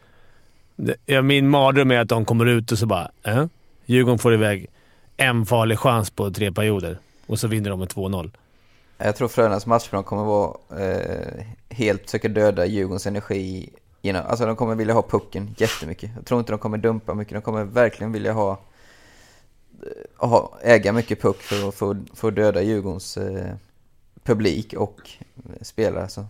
[1.22, 3.46] Min mardröm är att de kommer ut och så bara eh?
[3.86, 4.66] Djurgården får iväg
[5.16, 8.30] en farlig chans på tre perioder och så vinner de med 2-0.
[8.98, 13.70] Jag tror Frölundas matchplan kommer vara eh, helt försöka döda Djurgårdens energi.
[14.02, 16.10] Genom, alltså de kommer vilja ha pucken jättemycket.
[16.16, 17.34] Jag tror inte de kommer dumpa mycket.
[17.34, 18.50] De kommer verkligen vilja ha,
[20.20, 23.54] eh, ha äga mycket puck för, för, för att döda Djurgårdens eh,
[24.24, 25.10] publik och
[25.60, 26.08] spelare.
[26.08, 26.26] Så.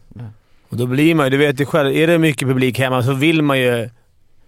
[0.69, 3.13] Och då blir man ju, du vet ju själv, är det mycket publik hemma så
[3.13, 3.91] vill man ju...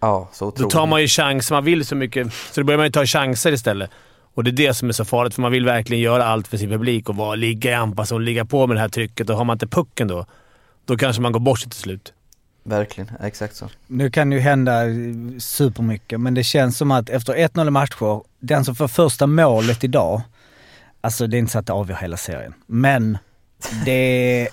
[0.00, 1.54] Ja, så Då tar man ju chanser.
[1.54, 3.90] Man vill så mycket, så då börjar man ju ta chanser istället.
[4.38, 6.56] Och det är det som är så farligt, för man vill verkligen göra allt för
[6.56, 9.30] sin publik och vara, ligga i anpassning och ligga på med det här trycket.
[9.30, 10.26] Och har man inte pucken då,
[10.84, 12.12] då kanske man går bort sig till slut.
[12.62, 13.68] Verkligen, exakt så.
[13.86, 14.82] Nu kan ju hända
[15.38, 19.84] supermycket, men det känns som att efter 1-0 i matcher, den som får första målet
[19.84, 20.20] idag,
[21.00, 23.18] alltså det är inte så att det avgör hela serien, men
[23.84, 24.48] det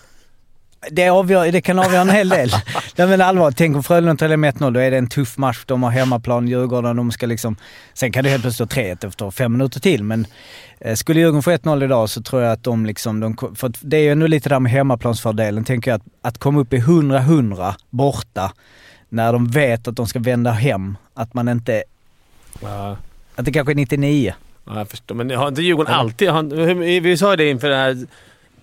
[0.92, 2.50] det, avgör, det kan avgöra en hel del.
[2.96, 5.64] Nej men allvarligt, tänk om Frölunda tar med 1-0, då är det en tuff match.
[5.66, 7.56] De har hemmaplan, Djurgården, de ska liksom...
[7.94, 10.28] Sen kan det helt plötsligt stå 3-1 efter fem minuter till, men
[10.80, 13.20] eh, skulle Djurgården få 1-0 idag så tror jag att de liksom...
[13.20, 16.60] De, för det är ju ändå lite där med hemmaplansfördelen, tänker jag, att, att komma
[16.60, 18.52] upp i 100-100 borta,
[19.10, 21.84] när de vet att de ska vända hem, att man inte...
[22.62, 22.98] Ja.
[23.36, 24.34] Att det kanske är 99.
[24.66, 25.16] Ja, jag förstår.
[25.16, 26.30] Men har inte Djurgården alltid...
[26.30, 28.06] Har, vi sa det inför det här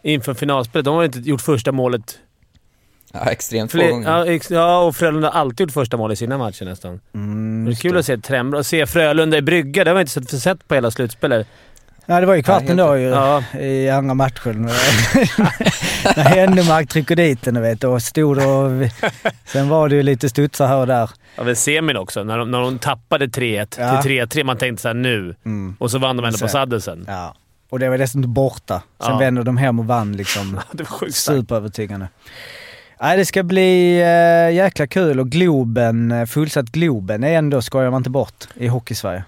[0.02, 0.84] inför finalspelet.
[0.84, 2.18] De har inte gjort första målet...
[3.12, 4.10] Ja, extremt få gånger.
[4.10, 7.00] Ja, ex, ja, och Frölunda har alltid gjort första målet i sina matcher nästan.
[7.14, 7.98] Mm, det är kul det.
[7.98, 9.84] att se Trembro och se Frölunda i brygga.
[9.84, 11.46] Det har man inte sett, sett på hela slutspelet.
[12.06, 13.42] Ja, det var ju kvarten ja, då ju, ja.
[13.58, 14.62] i andra matchen.
[16.16, 18.70] När Hennemark trycker dit den, vet och stod och...
[19.44, 21.10] Sen var det ju lite studsar här och där.
[21.36, 22.24] Ja, men semin också.
[22.24, 24.02] När de, när de tappade 3-1 ja.
[24.02, 24.44] till 3-3.
[24.44, 25.34] Man tänkte såhär nu.
[25.44, 25.76] Mm.
[25.78, 27.04] Och så vann de ändå på sadden sen.
[27.08, 27.34] Ja.
[27.72, 28.82] Och det var dessutom borta.
[29.00, 29.18] Sen ja.
[29.18, 30.60] vände de hem och vann liksom.
[30.72, 32.08] det var superövertygande.
[33.00, 37.90] Nej, det ska bli äh, jäkla kul och Globen, eh, fullsatt Globen är ändå, skojar
[37.90, 39.24] man inte bort, i Hockeysverige.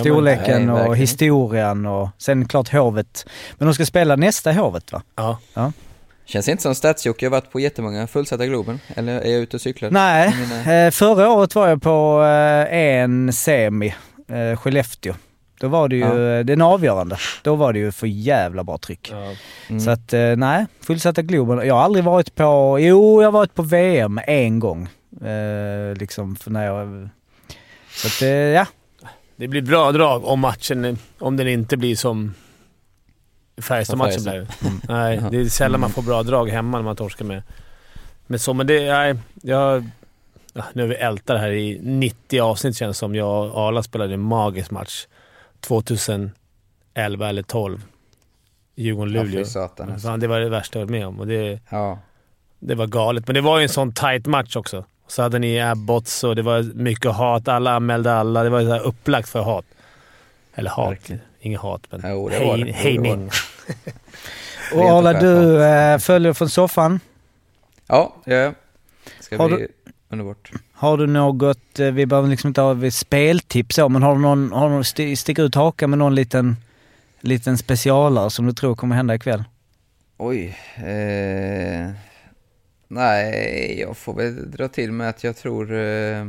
[0.00, 3.26] Storleken nej, och historien och sen klart Hovet.
[3.58, 5.02] Men de ska spela nästa Hovet va?
[5.16, 5.38] Ja.
[5.54, 5.72] ja.
[6.24, 9.60] Känns inte som stats har varit på jättemånga fullsatta Globen, eller är jag ute och
[9.60, 9.90] cyklar?
[9.90, 10.86] Nej, mina...
[10.86, 12.22] Eh, förra året var jag på
[12.70, 13.94] en semi,
[14.56, 15.14] Skellefteå.
[15.60, 16.42] Då var det ju ja.
[16.42, 17.16] den avgörande.
[17.42, 19.08] Då var det ju för jävla bra tryck.
[19.12, 19.34] Ja.
[19.68, 19.80] Mm.
[19.80, 21.66] Så att eh, nej, fullsatta Globen.
[21.66, 24.88] Jag har aldrig varit på, jo jag har varit på VM en gång.
[25.22, 27.08] Eh, liksom för när jag...
[27.90, 28.66] Så att eh, ja.
[29.36, 32.34] Det blir bra drag om matchen, om den inte blir som
[33.60, 34.34] Färjestad-matchen blev.
[34.34, 34.80] Mm.
[34.88, 37.42] Nej, det är sällan man får bra drag hemma när man torskar med,
[38.26, 38.54] med så.
[38.54, 39.90] Men det, nej, jag...
[40.72, 43.14] Nu har vi ältat det här i 90 avsnitt känns som.
[43.14, 45.06] Jag och Arla spelade en magisk match.
[45.60, 46.32] 2011
[47.28, 47.82] eller 12.
[48.74, 49.44] Djurgården-Luleå.
[50.04, 51.20] Ja, det var det värsta jag varit med om.
[51.20, 51.98] Och det, ja.
[52.58, 53.26] det var galet.
[53.26, 54.84] Men det var ju en sån tight match också.
[55.06, 57.48] Så hade ni Abbots och det var mycket hat.
[57.48, 58.42] Alla anmälde alla.
[58.42, 59.64] Det var så upplagt för hat.
[60.54, 60.90] Eller hat.
[60.90, 61.20] Verkligen.
[61.40, 62.72] Inget hat, men jo, det var det.
[62.72, 63.30] hejning.
[64.74, 67.00] och Arla, du äh, följer från soffan.
[67.86, 68.54] Ja, det gör jag.
[69.20, 69.68] Ska Har bli du...
[70.08, 70.52] underbart.
[70.72, 74.52] Har du något, eh, vi behöver liksom inte ha speltips så, men har du någon,
[74.52, 76.56] har du någon st sticker ut hakan med någon liten,
[77.20, 79.44] liten specialare som du tror kommer hända ikväll?
[80.16, 80.56] Oj.
[80.76, 81.90] Eh,
[82.88, 86.26] nej, jag får väl dra till med att jag tror eh,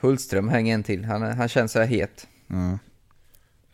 [0.00, 1.04] Hultström hänger en till.
[1.04, 2.26] Han, han känns så här het.
[2.50, 2.78] Mm.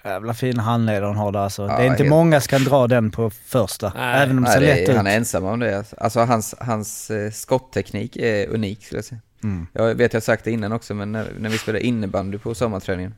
[0.05, 1.63] Jävla fin handledare han har där alltså.
[1.63, 2.11] Ja, det är inte helt...
[2.11, 3.93] många som kan dra den på första.
[3.97, 4.97] Nej, även om det ser lätt är, ut.
[4.97, 5.95] Han är ensam om det.
[5.99, 9.21] Alltså hans, hans eh, skottteknik är unik skulle jag säga.
[9.43, 9.67] Mm.
[9.73, 12.55] Jag vet jag har sagt det innan också, men när, när vi spelade innebandy på
[12.55, 13.15] sommarträningen.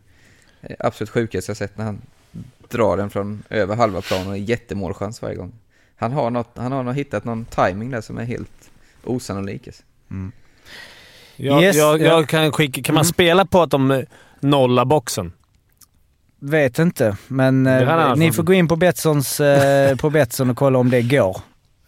[0.78, 2.02] Absolut sjukast jag sett när han
[2.68, 5.52] drar den från över halva plan och är jättemålchans varje gång.
[5.96, 8.70] Han har, något, han har nog hittat någon timing där som är helt
[9.04, 9.66] osannolik.
[9.66, 9.82] Alltså.
[10.10, 10.32] Mm.
[11.36, 13.12] Jag, yes, jag, jag kan, skicka, kan man mm.
[13.12, 14.04] spela på att de
[14.40, 15.32] nollar boxen?
[16.40, 20.78] Vet inte, men eh, ni får gå in på Betssons, eh, på Betsson och kolla
[20.78, 21.36] om det går.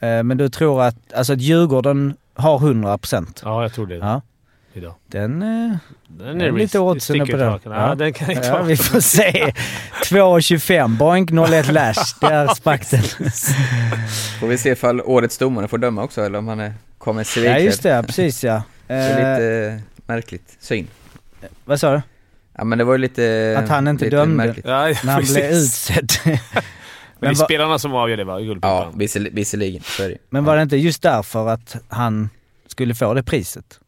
[0.00, 3.26] Eh, men du tror att, alltså att Djurgården har 100%?
[3.44, 3.94] Ja, jag tror det.
[3.94, 4.22] Ja.
[4.72, 4.94] Idag.
[5.06, 5.76] Den, eh,
[6.08, 7.60] den är lite oddsen på den.
[7.64, 9.30] Ja, den kan jag ja, vi får se.
[10.04, 10.96] 2,25.
[10.96, 12.20] Boink 01 Lash.
[12.20, 13.02] Där sprack den.
[14.40, 17.60] Får vi se ifall årets domare får döma också eller om han är, kommer civilklädd.
[17.60, 18.02] Ja, just det.
[18.06, 18.62] Precis ja.
[18.86, 20.86] Så lite eh, märkligt syn.
[21.64, 22.02] Vad sa du?
[22.58, 23.54] Ja men det var ju lite...
[23.58, 24.70] Att han inte dömde ja,
[25.04, 26.10] när han blev utsedd.
[27.20, 28.40] Men det är spelarna som avgör det va?
[28.40, 28.70] Guldpipan.
[28.70, 28.90] Ja,
[29.32, 29.82] visserligen.
[29.82, 30.18] Så är det.
[30.30, 32.30] Men var det inte just därför att han
[32.66, 33.80] skulle få det priset?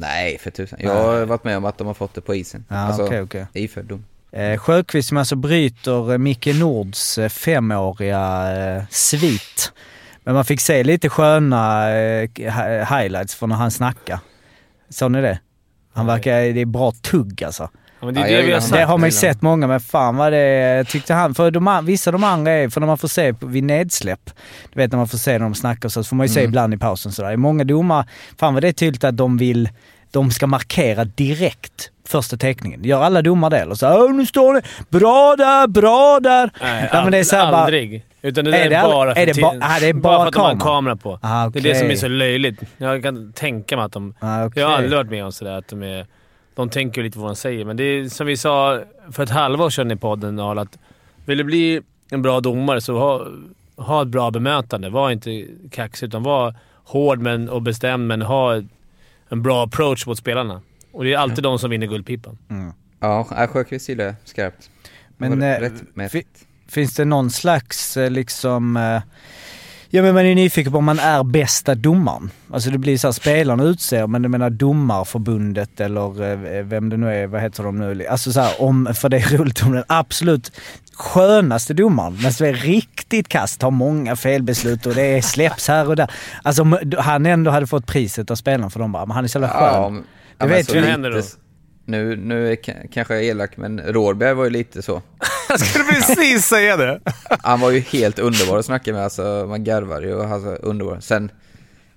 [0.00, 0.78] Nej, för tusan.
[0.82, 2.64] Jag har varit med om att de har fått det på isen.
[2.68, 3.46] Ja, alltså, okej, okej.
[3.52, 4.04] iförd dom.
[4.32, 9.72] Eh, Sjöqvist som alltså bryter eh, Micke Nords eh, femåriga eh, svit.
[10.24, 14.20] Men man fick se lite sköna eh, hi- highlights från när han snackade.
[14.88, 15.38] Såg ni det?
[15.94, 17.70] Han verkar, det är bra tugg alltså.
[18.00, 18.72] Ja, det är har sagt.
[18.72, 21.34] Det har man ju sett många, men fan vad det tyckte han.
[21.34, 24.30] För de, vissa de andra är, för när man får se vid nedsläpp,
[24.72, 26.40] du vet när man får se när de snackar så, så får man ju se
[26.40, 26.50] Mm.
[26.50, 27.30] ibland i pausen sådär.
[27.30, 28.04] Är många domare,
[28.38, 29.68] fan vad det är tydligt att de vill,
[30.10, 32.84] de ska markera direkt första teckningen.
[32.84, 33.58] Gör alla domare det?
[33.58, 36.50] Eller så här, "Åh, nu står det bra där, bra där.
[36.62, 38.04] Nej, Ja, men det är så bara- aldrig.
[38.22, 40.18] Utan det Är är, det aldrig- bara för, är det ba- ah, det är bara
[40.18, 40.96] för att de har kamera?
[40.96, 41.18] på.
[41.22, 41.96] Ah, Det är det som är okej.
[41.96, 42.60] så löjligt.
[42.76, 44.14] Jag kan tänka mig att de...
[44.20, 44.62] Ah, okej.
[44.62, 46.06] Jag har aldrig varit med om sådär att de är...
[46.56, 48.80] De tänker lite på vad de säger, men det är som vi sa
[49.12, 50.78] för ett halvår sedan i podden, Arl, att
[51.24, 51.80] vill du bli
[52.10, 53.26] en bra domare så ha,
[53.76, 54.90] ha ett bra bemötande.
[54.90, 56.54] Var inte kaxig, utan var
[56.84, 58.62] hård men, och bestämd, men ha
[59.28, 60.62] en bra approach mot spelarna.
[60.92, 62.38] Och det är alltid de som vinner Guldpipan.
[63.00, 64.70] Ja, nej, Sjöqvist gillar jag skarpt.
[65.16, 66.24] Men eh, rätt
[66.68, 68.76] finns det någon slags eh, liksom...
[69.90, 72.30] Ja men man är nyfiken på om man är bästa domaren.
[72.50, 76.22] Alltså det blir så här, spelarna utser, men du menar domarförbundet eller
[76.56, 78.06] eh, vem det nu är, vad heter de nu?
[78.06, 80.52] Alltså så här, om, för det är roligt om den absolut
[80.94, 85.96] skönaste domaren, men som är riktigt kast, har många felbeslut och det släpps här och
[85.96, 86.10] där.
[86.42, 89.28] Alltså om han ändå hade fått priset av spelarna för de bara, men han är
[89.28, 89.72] så jävla skön.
[89.82, 90.80] Ja, men- det ja, vet så vi.
[90.80, 91.18] lite då?
[91.18, 91.36] s-
[91.84, 92.56] Nu, nu är,
[92.92, 95.02] kanske jag är elak, men Rådberg var ju lite så.
[95.48, 97.00] Jag skulle precis säga det!
[97.42, 101.00] Han var ju helt underbar att snacka med, alltså man garvar ju och alltså, underbar.
[101.00, 101.30] Sen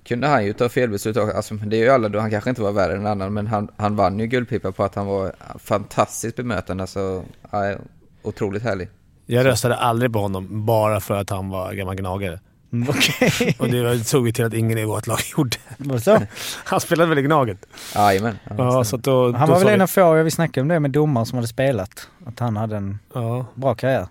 [0.04, 2.62] kunde han ju ta felbeslut också, alltså, det är ju alla då, han kanske inte
[2.62, 6.36] var värre än annan, men han, han vann ju Guldpipa på att han var fantastiskt
[6.36, 7.74] bemötande, alltså ja,
[8.22, 8.90] otroligt härlig.
[9.26, 12.40] Jag röstade aldrig på honom bara för att han var gammal gnagare.
[12.74, 13.56] Mm, Okej.
[13.60, 15.58] Och det såg vi till att ingen i vårt lag gjorde.
[15.78, 16.22] Var så?
[16.64, 17.66] Han spelade väl i Gnaget?
[17.96, 18.40] Jajamän.
[18.58, 20.68] Ja, så då, Han då var väl en vi- av få, jag vill snacka om
[20.68, 23.46] det med domare som hade spelat, att han hade en Ja.
[23.56, 24.08] bra karriär.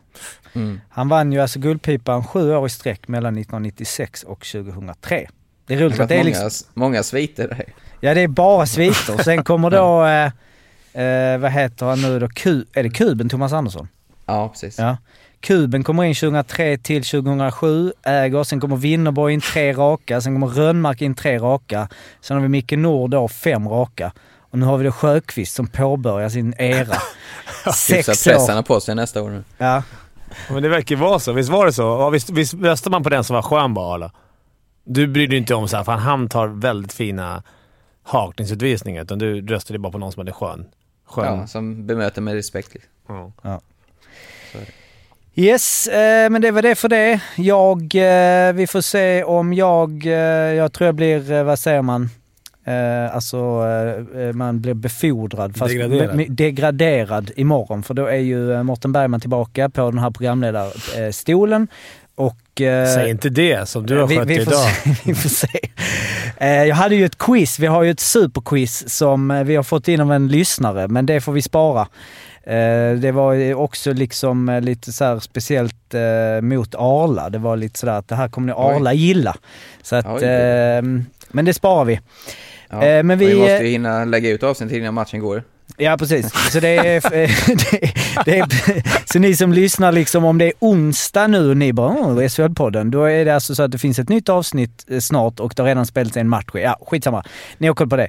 [0.55, 0.81] Mm.
[0.89, 5.29] Han vann ju alltså Guldpipan sju år i sträck mellan 1996 och 2003.
[5.67, 7.65] Det är Det roligt att det är liksom, många, många sviter där.
[8.01, 9.19] ja det är bara sviter.
[9.23, 13.53] Sen kommer då, eh, eh, vad heter han nu då, Ku, är det Kuben Thomas
[13.53, 13.89] Andersson?
[14.27, 14.79] Ja, precis.
[14.79, 14.97] Ja.
[15.41, 18.45] Kuben kommer in 2003 till 2007, äger.
[18.45, 20.21] Sen kommer Winnerborg in tre raka.
[20.21, 21.89] Sen kommer Rönnmark in tre raka.
[22.21, 24.13] Sen har vi Micke Nord då fem raka.
[24.51, 26.97] Och nu har vi då Sjöqvist som påbörjar sin era.
[27.75, 28.53] Sex år.
[28.55, 29.45] har på sig nästa år nu.
[29.59, 29.83] Ja.
[30.51, 31.33] Men det verkar ju vara så.
[31.33, 31.83] Visst var det så?
[31.83, 34.11] Ja, visst, visst röstade man på den som var skön bara, eller?
[34.85, 37.43] Du brydde dig inte om så här, för han tar väldigt fina
[38.03, 40.67] hakningsutvisningar, utan du röstade bara på någon som hade skön.
[41.07, 41.39] skön.
[41.39, 42.75] Ja, som bemöter med respekt.
[42.75, 42.93] Liksom.
[43.09, 43.33] Ja.
[43.43, 43.61] Ja.
[45.39, 47.21] Yes, eh, men det var det för det.
[47.37, 50.13] Jag, eh, vi får se om jag, eh,
[50.55, 52.11] jag tror jag blir, vad säger man,
[52.65, 53.37] eh, alltså
[54.35, 56.27] man blir befordrad, fast Degraderad.
[56.29, 57.83] degraderad imorgon.
[57.83, 61.69] För då är ju Mårten Bergman tillbaka på den här programledarstolen.
[62.15, 62.37] Och,
[62.95, 64.55] Säg inte det som du har vi, skött vi, idag.
[64.55, 65.61] se, vi får se.
[66.41, 70.01] Jag hade ju ett quiz, vi har ju ett superquiz som vi har fått in
[70.01, 71.89] av en lyssnare, men det får vi spara.
[72.43, 77.31] Eh, det var också liksom eh, lite så speciellt eh, mot Arla.
[77.31, 79.37] Det var lite sådär att det här kommer ni Arla gilla.
[79.83, 80.25] Så att, Oj.
[80.25, 80.83] eh,
[81.29, 82.01] men det sparar vi.
[82.71, 83.03] Ja.
[83.03, 85.43] Men vi, vi, måste hinna lägga ut avsnitt innan matchen går.
[85.77, 86.33] Ja precis.
[86.53, 87.31] Så det är, det, eh,
[88.25, 91.89] det är, så ni som lyssnar liksom om det är onsdag nu och ni bara
[91.89, 95.41] åh, SHL-podden, då är det alltså så att det finns ett nytt avsnitt eh, snart
[95.41, 96.45] och det har redan spelats en match.
[96.53, 97.25] Ja, skitsamma.
[97.59, 98.09] Ni har koll på det.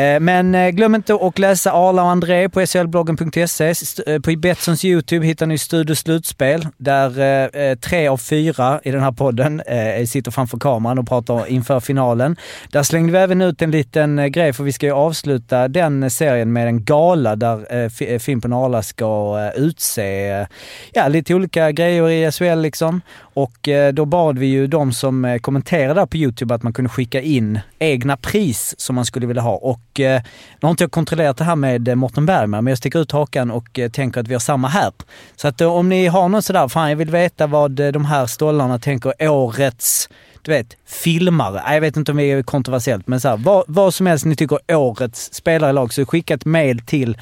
[0.00, 3.74] Eh, men glöm inte att läsa Arla och André på shlbloggen.se.
[4.22, 9.62] På Betssons YouTube hittar ni Studio Slutspel där tre av fyra i den här podden
[10.06, 12.36] sitter framför kameran och pratar inför finalen.
[12.72, 16.52] Där slängde vi även ut en liten grej för vi ska ju avsluta den serien
[16.52, 20.46] med en gala där eh, Fimpen eh, Arla ska eh, utse eh,
[20.92, 23.00] ja, lite olika grejer i SHL liksom.
[23.18, 26.72] Och eh, då bad vi ju de som eh, kommenterade där på YouTube att man
[26.72, 29.54] kunde skicka in egna pris som man skulle vilja ha.
[29.54, 30.22] Och eh,
[30.60, 33.12] nu har inte jag kontrollerat det här med eh, Mårten Bergman, men jag sticker ut
[33.12, 34.92] hakan och eh, tänker att vi har samma här.
[35.36, 38.04] Så att eh, om ni har någon sådär, fan jag vill veta vad eh, de
[38.04, 40.08] här stollarna tänker årets
[40.42, 41.74] du vet, filmare.
[41.74, 44.36] Jag vet inte om det är kontroversiellt, men så här, vad, vad som helst ni
[44.36, 47.18] tycker årets spelare i lag, så skicka ett mail till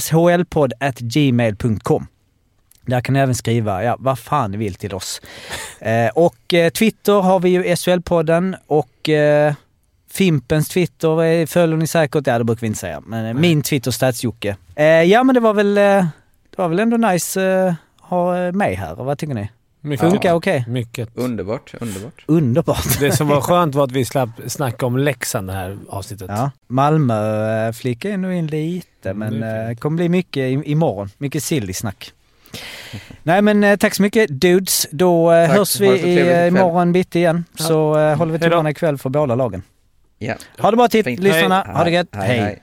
[0.00, 2.06] shlpodd.gmail.com.
[2.86, 5.20] Där kan ni även skriva ja, vad fan ni vill till oss.
[5.80, 9.54] Eh, och eh, Twitter har vi ju SHL-podden och eh,
[10.10, 12.26] Fimpens Twitter eh, följer ni säkert.
[12.26, 13.02] Ja, det brukar vi inte säga.
[13.06, 14.56] Men eh, min Twitter, Stadsjocke.
[14.74, 16.10] Eh, ja, men det var väl, det
[16.56, 18.94] var väl ändå nice eh, ha mig här.
[18.94, 19.48] Vad tycker ni?
[19.80, 20.10] Mycket.
[20.10, 20.60] Funkar okej?
[20.60, 20.72] Okay.
[20.72, 21.08] Mycket.
[21.14, 22.24] Underbart, underbart.
[22.26, 22.84] Underbart.
[23.00, 26.26] Det som var skönt var att vi slapp snacka om Leksand det här avsnittet.
[26.30, 26.50] Ja.
[26.66, 29.76] Malmö eh, flickar ändå in lite, men det mm.
[29.76, 31.10] kommer bli mycket imorgon.
[31.18, 32.12] Mycket silly-snack.
[33.22, 34.86] Nej men eh, tack så mycket dudes.
[34.90, 35.56] Då tack.
[35.56, 37.44] hörs vi imorgon bitti igen.
[37.54, 38.14] Så ja.
[38.14, 39.62] håller vi tummarna ikväll för båda lagen.
[40.18, 40.34] Ja.
[40.58, 41.62] Ha det bra till lyssnarna.
[41.62, 42.08] Ha det gött.
[42.12, 42.38] hej.
[42.38, 42.62] hej.